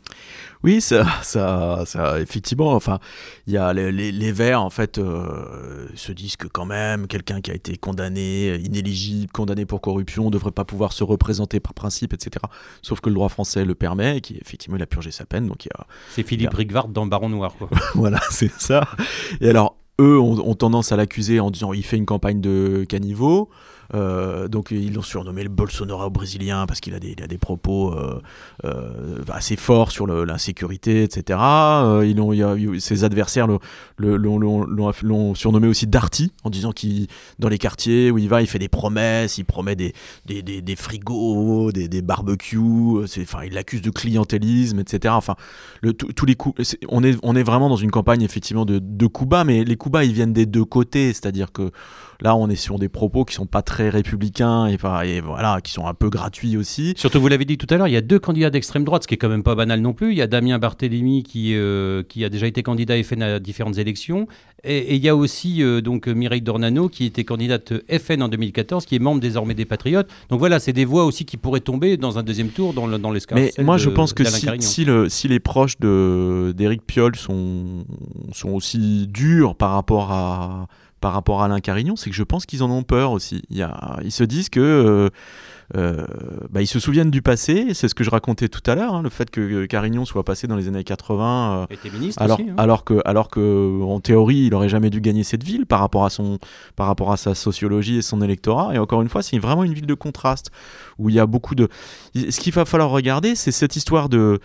Oui, 0.63 0.81
ça, 0.81 1.07
ça, 1.23 1.85
ça 1.87 2.21
effectivement, 2.21 2.73
enfin, 2.73 2.99
il 3.47 3.53
y 3.53 3.57
a 3.57 3.73
les, 3.73 3.93
les, 3.93 4.13
les 4.13 4.33
Verts, 4.33 4.63
en 4.63 4.71
fait, 4.71 4.99
euh, 4.99 5.87
se 5.95 6.13
disent 6.13 6.37
que 6.37 6.47
quand 6.47 6.65
même, 6.67 7.07
quelqu'un 7.07 7.41
qui 7.41 7.51
a 7.51 7.55
été 7.55 7.77
condamné, 7.77 8.57
inéligible, 8.57 9.31
condamné 9.33 9.67
pour 9.67 9.81
corruption, 9.81 10.27
ne 10.27 10.31
devrait 10.31 10.51
pas 10.53 10.65
pouvoir 10.65 10.93
se 10.93 11.05
représenter 11.05 11.61
par 11.61 11.75
principe, 11.75 12.13
etc. 12.13 12.45
Sauf 12.83 13.01
que 13.01 13.09
le 13.09 13.15
droit 13.15 13.29
français 13.29 13.65
le 13.65 13.75
permet, 13.75 14.19
et 14.19 14.21
qui 14.21 14.37
effectivement, 14.41 14.77
il 14.77 14.83
a 14.83 14.87
purgé 14.87 15.11
sa 15.11 15.25
peine, 15.27 15.47
donc 15.47 15.65
il 15.65 15.69
y 15.69 15.81
a, 15.81 15.87
C'est 16.11 16.23
Philippe 16.23 16.51
Bien. 16.51 16.59
Rigvard 16.59 16.89
dans 16.89 17.07
Baron 17.07 17.29
Noir. 17.29 17.55
Quoi. 17.57 17.69
voilà, 17.95 18.21
c'est 18.31 18.53
ça. 18.59 18.89
Et 19.41 19.49
alors, 19.49 19.77
eux 20.01 20.19
ont, 20.19 20.49
ont 20.49 20.55
tendance 20.55 20.93
à 20.93 20.97
l'accuser 20.97 21.41
en 21.41 21.51
disant 21.51 21.73
il 21.73 21.85
fait 21.85 21.97
une 21.97 22.07
campagne 22.07 22.41
de 22.41 22.85
caniveau. 22.89 23.51
Euh, 23.93 24.49
donc 24.49 24.71
ils 24.71 24.95
l'ont 24.95 25.03
surnommé 25.03 25.43
le 25.43 25.49
Bolsonaro 25.49 26.09
brésilien 26.11 26.67
parce 26.67 26.81
qu'il 26.81 26.95
a 26.95 26.97
a 26.97 27.27
des 27.27 27.39
propos 27.39 27.93
euh, 27.93 28.21
euh, 28.65 29.23
assez 29.31 29.57
forts 29.57 29.91
sur 29.91 30.07
l'insécurité, 30.07 31.03
etc. 31.03 31.39
Ils 32.05 32.19
ont, 32.21 32.33
il 32.33 32.43
a 32.43 32.57
ses 32.81 33.05
adversaires 33.05 33.47
l'ont, 33.99 35.35
surnommé 35.35 35.69
aussi 35.69 35.87
Darty 35.87 36.33
en 36.45 36.51
disant 36.51 36.73
qu'il 36.73 37.09
dans 37.39 37.49
les 37.49 37.59
quartiers 37.59 38.11
où 38.11 38.19
il 38.19 38.29
va, 38.29 38.41
il 38.41 38.47
fait 38.47 38.59
des 38.59 38.69
promesses, 38.69 39.39
il 39.39 39.45
promet 39.45 39.77
des, 39.77 39.93
des, 40.27 40.43
des, 40.43 40.77
frigos, 40.77 41.73
des, 41.73 42.03
barbecues, 42.03 43.05
enfin 43.21 43.45
il 43.45 43.53
l'accuse 43.53 43.83
de 43.83 43.91
clientélisme, 43.91 44.79
etc. 44.79 45.15
Enfin 45.17 45.37
le, 45.83 45.93
tous 45.93 46.27
les 46.27 46.35
coups, 46.35 46.77
on 46.89 47.03
est, 47.03 47.19
on 47.23 47.37
est 47.37 47.43
vraiment 47.43 47.69
dans 47.69 47.77
une 47.77 47.91
campagne 47.91 48.23
effectivement 48.23 48.65
de, 48.65 48.79
de 48.79 49.07
coups 49.07 49.29
bas, 49.29 49.45
mais 49.45 49.65
les 49.65 49.77
coups 49.77 49.93
bas 49.93 50.05
ils 50.05 50.13
viennent 50.13 50.33
des 50.33 50.47
deux 50.47 50.65
côtés, 50.65 51.13
c'est-à-dire 51.13 51.53
que 51.53 51.71
là 52.21 52.37
on 52.37 52.49
est 52.49 52.57
sur 52.57 52.79
des 52.79 52.89
propos 52.89 53.25
qui 53.25 53.35
sont 53.35 53.47
pas 53.47 53.63
très 53.63 53.74
républicains 53.79 54.67
et, 54.67 54.77
voilà, 54.77 55.61
qui 55.63 55.73
sont 55.73 55.87
un 55.87 55.95
peu 55.95 56.11
gratuits 56.11 56.57
aussi. 56.57 56.95
Surtout, 56.97 57.21
vous 57.21 57.29
l'avez 57.29 57.45
dit 57.45 57.59
tout 57.59 57.67
à 57.71 57.77
l'heure, 57.77 57.89
il 57.89 57.95
y 57.95 57.97
a 57.97 58.01
deux 58.01 58.19
candidats 58.19 58.51
d'extrême 58.51 58.85
droite, 58.85 59.03
ce 59.03 59.09
qui 59.09 59.15
est 59.15 59.19
quand 59.19 59.29
même 59.29 59.43
pas 59.43 59.55
banal 59.55 59.81
non 59.81 59.93
plus. 59.93 60.13
Il 60.13 60.17
y 60.19 60.23
a 60.23 60.27
Damien 60.27 60.59
Barthélémy 60.59 61.23
qui, 61.23 61.55
euh, 61.55 62.03
qui 62.03 62.25
a 62.25 62.29
déjà 62.29 62.47
été 62.47 62.63
candidat 62.63 63.03
FN 63.03 63.23
à 63.23 63.39
différentes 63.39 63.79
élections. 63.79 64.27
Et, 64.63 64.79
et 64.79 64.95
il 64.95 65.05
y 65.05 65.09
a 65.09 65.17
aussi 65.17 65.63
euh, 65.63 65.81
donc 65.81 66.07
Mireille 66.09 66.41
Dornano 66.41 66.89
qui 66.89 67.05
était 67.05 67.25
candidate 67.25 67.73
FN 67.91 68.23
en 68.23 68.29
2014, 68.29 68.87
qui 68.87 68.97
est 68.97 68.99
membre 68.99 69.21
désormais 69.21 69.55
des 69.55 69.65
Patriotes. 69.65 70.09
Donc 70.31 70.39
voilà, 70.39 70.59
c'est 70.59 70.73
des 70.73 70.85
voix 70.85 71.05
aussi 71.05 71.25
qui 71.25 71.37
pourraient 71.37 71.61
tomber 71.61 71.97
dans 71.97 72.19
un 72.19 72.23
deuxième 72.23 72.49
tour 72.49 72.73
dans, 72.73 72.87
le, 72.87 72.99
dans 72.99 73.13
Mais 73.35 73.53
moi 73.59 73.77
je 73.79 73.91
pense 73.91 74.13
que 74.13 74.25
si, 74.25 74.47
Carignon. 74.47 74.67
si, 74.67 74.85
le, 74.85 75.09
si 75.09 75.29
les 75.29 75.41
proches 75.41 75.79
d'Éric 75.79 76.83
Piolle 76.87 77.17
sont, 77.17 77.85
sont 78.33 78.51
aussi 78.51 79.07
durs 79.09 79.55
par 79.55 79.73
rapport 79.73 80.13
à, 80.13 80.67
par 81.05 81.13
rapport 81.13 81.43
à 81.43 81.45
Alain 81.45 81.61
Carignon, 81.61 81.97
c'est 81.97 82.09
que 82.09 82.17
je 82.17 82.23
pense 82.23 82.47
qu'ils 82.47 82.63
en 82.63 82.71
ont 82.71 82.83
peur 82.83 83.13
aussi. 83.13 83.43
Il 83.51 83.59
y 83.59 83.63
a, 83.63 83.99
ils 84.03 84.11
se 84.11 84.25
disent 84.25 84.49
que. 84.49 84.59
euh, 84.59 85.11
euh, 85.77 86.05
bah, 86.51 86.61
ils 86.63 86.67
se 86.67 86.79
souviennent 86.79 87.11
du 87.11 87.23
passé, 87.23 87.73
c'est 87.73 87.89
ce 87.89 87.95
que 87.95 88.05
je 88.05 88.11
racontais 88.11 88.49
tout 88.49 88.61
à 88.67 88.75
l'heure, 88.75 88.95
hein, 88.95 89.03
le 89.03 89.09
fait 89.09 89.31
que 89.31 89.41
euh, 89.41 89.67
Carignon 89.67 90.05
soit 90.05 90.23
passé 90.23 90.47
dans 90.47 90.57
les 90.57 90.69
années 90.69 90.85
80 90.85 91.67
euh, 91.71 91.75
était 91.75 91.91
ministre 91.91 92.21
alors, 92.21 92.39
aussi. 92.39 92.51
hein. 92.51 92.55
alors 92.59 92.85
que, 92.85 93.01
alors 93.07 93.29
que, 93.29 93.83
en 93.83 93.99
théorie, 94.01 94.45
il 94.47 94.55
aurait 94.55 94.69
jamais 94.69 94.91
dû 94.91 95.01
gagner 95.01 95.25
cette 95.25 95.43
ville 95.43 95.65
par 95.65 95.81
rapport 95.81 96.05
à 96.05 96.11
son, 96.11 96.39
par 96.77 96.87
rapport 96.87 97.13
à 97.13 97.17
sa 97.17 97.35
sociologie 97.35 97.97
et 97.97 98.03
son 98.03 98.21
électorat. 98.21 98.75
Et 98.75 98.79
encore 98.79 99.01
une 99.01 99.09
fois, 99.09 99.23
c'est 99.23 99.39
vraiment 99.39 99.65
une 99.65 99.73
ville 99.73 99.87
de 99.87 99.95
contraste 99.95 100.51
où 100.99 101.09
il 101.09 101.15
y 101.15 101.21
a 101.21 101.27
beaucoup 101.27 101.55
de. 101.55 101.69
Ce 102.15 102.39
qu'il 102.41 102.53
va 102.53 102.67
falloir 102.67 102.91
regarder, 102.91 103.35
c'est 103.35 103.53
cette 103.53 103.77
histoire 103.77 104.09
de 104.11 104.41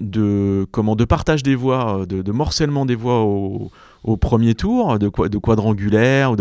de 0.00 0.66
comment 0.70 0.96
de 0.96 1.04
partage 1.04 1.42
des 1.42 1.54
voix, 1.54 2.04
de, 2.08 2.22
de 2.22 2.32
morcellement 2.32 2.86
des 2.86 2.96
voix 2.96 3.22
au, 3.22 3.70
premier 4.20 4.54
tour, 4.54 4.98
de, 4.98 5.10
de 5.28 5.38
quadrangulaire. 5.38 6.34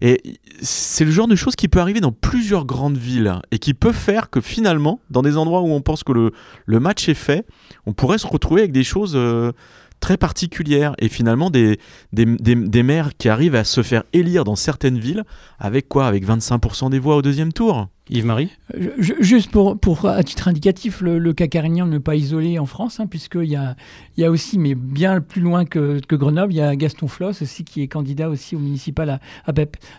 Et 0.00 0.38
c'est 0.62 1.04
le 1.04 1.10
genre 1.10 1.28
de 1.28 1.36
choses 1.36 1.56
qui 1.56 1.68
peut 1.68 1.80
arriver 1.80 2.00
dans 2.00 2.12
plusieurs 2.12 2.64
grandes 2.64 2.96
villes 2.96 3.34
et 3.50 3.58
qui 3.58 3.74
peut 3.74 3.92
faire 3.92 4.30
que 4.30 4.40
finalement, 4.40 5.00
dans 5.10 5.22
des 5.22 5.36
endroits 5.36 5.60
où 5.60 5.70
on 5.70 5.80
pense 5.80 6.02
que 6.02 6.12
le, 6.12 6.32
le 6.66 6.80
match 6.80 7.08
est 7.08 7.14
fait, 7.14 7.46
on 7.86 7.92
pourrait 7.92 8.18
se 8.18 8.26
retrouver 8.26 8.62
avec 8.62 8.72
des 8.72 8.84
choses 8.84 9.12
euh, 9.16 9.52
très 10.00 10.16
particulières 10.16 10.94
et 10.98 11.08
finalement 11.08 11.50
des, 11.50 11.78
des, 12.12 12.24
des, 12.24 12.82
maires 12.82 13.10
qui 13.16 13.28
arrivent 13.28 13.54
à 13.54 13.64
se 13.64 13.82
faire 13.82 14.02
élire 14.12 14.44
dans 14.44 14.56
certaines 14.56 14.98
villes 14.98 15.24
avec 15.58 15.88
quoi? 15.88 16.06
Avec 16.06 16.26
25% 16.26 16.90
des 16.90 16.98
voix 16.98 17.16
au 17.16 17.22
deuxième 17.22 17.52
tour? 17.52 17.88
Yves-Marie 18.10 18.50
euh, 18.74 18.90
Juste 18.98 19.50
pour, 19.50 19.78
pour, 19.78 20.06
à 20.06 20.22
titre 20.22 20.48
indicatif, 20.48 21.00
le, 21.00 21.18
le 21.18 21.32
cas 21.32 21.46
carignan 21.46 21.86
n'est 21.86 22.00
pas 22.00 22.14
isolé 22.14 22.58
en 22.58 22.66
France, 22.66 23.00
hein, 23.00 23.06
puisqu'il 23.06 23.44
y 23.48 23.56
a, 23.56 23.76
il 24.16 24.22
y 24.22 24.24
a 24.24 24.30
aussi, 24.30 24.58
mais 24.58 24.74
bien 24.74 25.20
plus 25.20 25.40
loin 25.40 25.64
que, 25.64 26.00
que, 26.06 26.16
Grenoble, 26.16 26.52
il 26.52 26.56
y 26.56 26.60
a 26.60 26.74
Gaston 26.76 27.08
Floss 27.08 27.42
aussi 27.42 27.64
qui 27.64 27.82
est 27.82 27.88
candidat 27.88 28.28
aussi 28.28 28.56
au 28.56 28.58
municipal 28.58 29.10
à, 29.10 29.20
à 29.46 29.52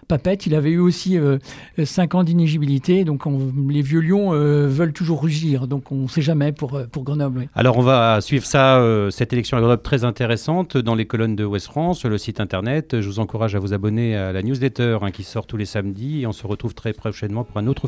Papette. 0.07 0.45
Il 0.45 0.55
avait 0.55 0.71
eu 0.71 0.79
aussi 0.79 1.17
euh, 1.17 1.37
5 1.83 2.15
ans 2.15 2.23
d'inéligibilité, 2.23 3.03
donc 3.05 3.25
on, 3.25 3.51
les 3.69 3.81
vieux 3.81 4.01
lions 4.01 4.33
euh, 4.33 4.67
veulent 4.67 4.93
toujours 4.93 5.21
rugir, 5.21 5.67
donc 5.67 5.91
on 5.91 6.03
ne 6.03 6.07
sait 6.07 6.21
jamais 6.21 6.51
pour, 6.51 6.75
euh, 6.75 6.85
pour 6.85 7.03
Grenoble. 7.03 7.39
Oui. 7.39 7.47
Alors 7.55 7.77
on 7.77 7.81
va 7.81 8.19
suivre 8.21 8.45
ça, 8.45 8.77
euh, 8.77 9.09
cette 9.09 9.33
élection 9.33 9.57
à 9.57 9.61
Grenoble 9.61 9.81
très 9.81 10.03
intéressante 10.03 10.77
dans 10.77 10.95
les 10.95 11.05
colonnes 11.05 11.35
de 11.35 11.45
Ouest 11.45 11.67
France, 11.67 12.05
le 12.05 12.17
site 12.17 12.39
internet. 12.39 12.99
Je 12.99 13.07
vous 13.07 13.19
encourage 13.19 13.55
à 13.55 13.59
vous 13.59 13.73
abonner 13.73 14.15
à 14.15 14.31
la 14.31 14.41
newsletter 14.41 14.99
hein, 15.01 15.11
qui 15.11 15.23
sort 15.23 15.47
tous 15.47 15.57
les 15.57 15.65
samedis 15.65 16.21
et 16.21 16.27
on 16.27 16.31
se 16.31 16.45
retrouve 16.45 16.73
très 16.73 16.93
prochainement 16.93 17.43
pour 17.43 17.57
un 17.57 17.67
autre 17.67 17.87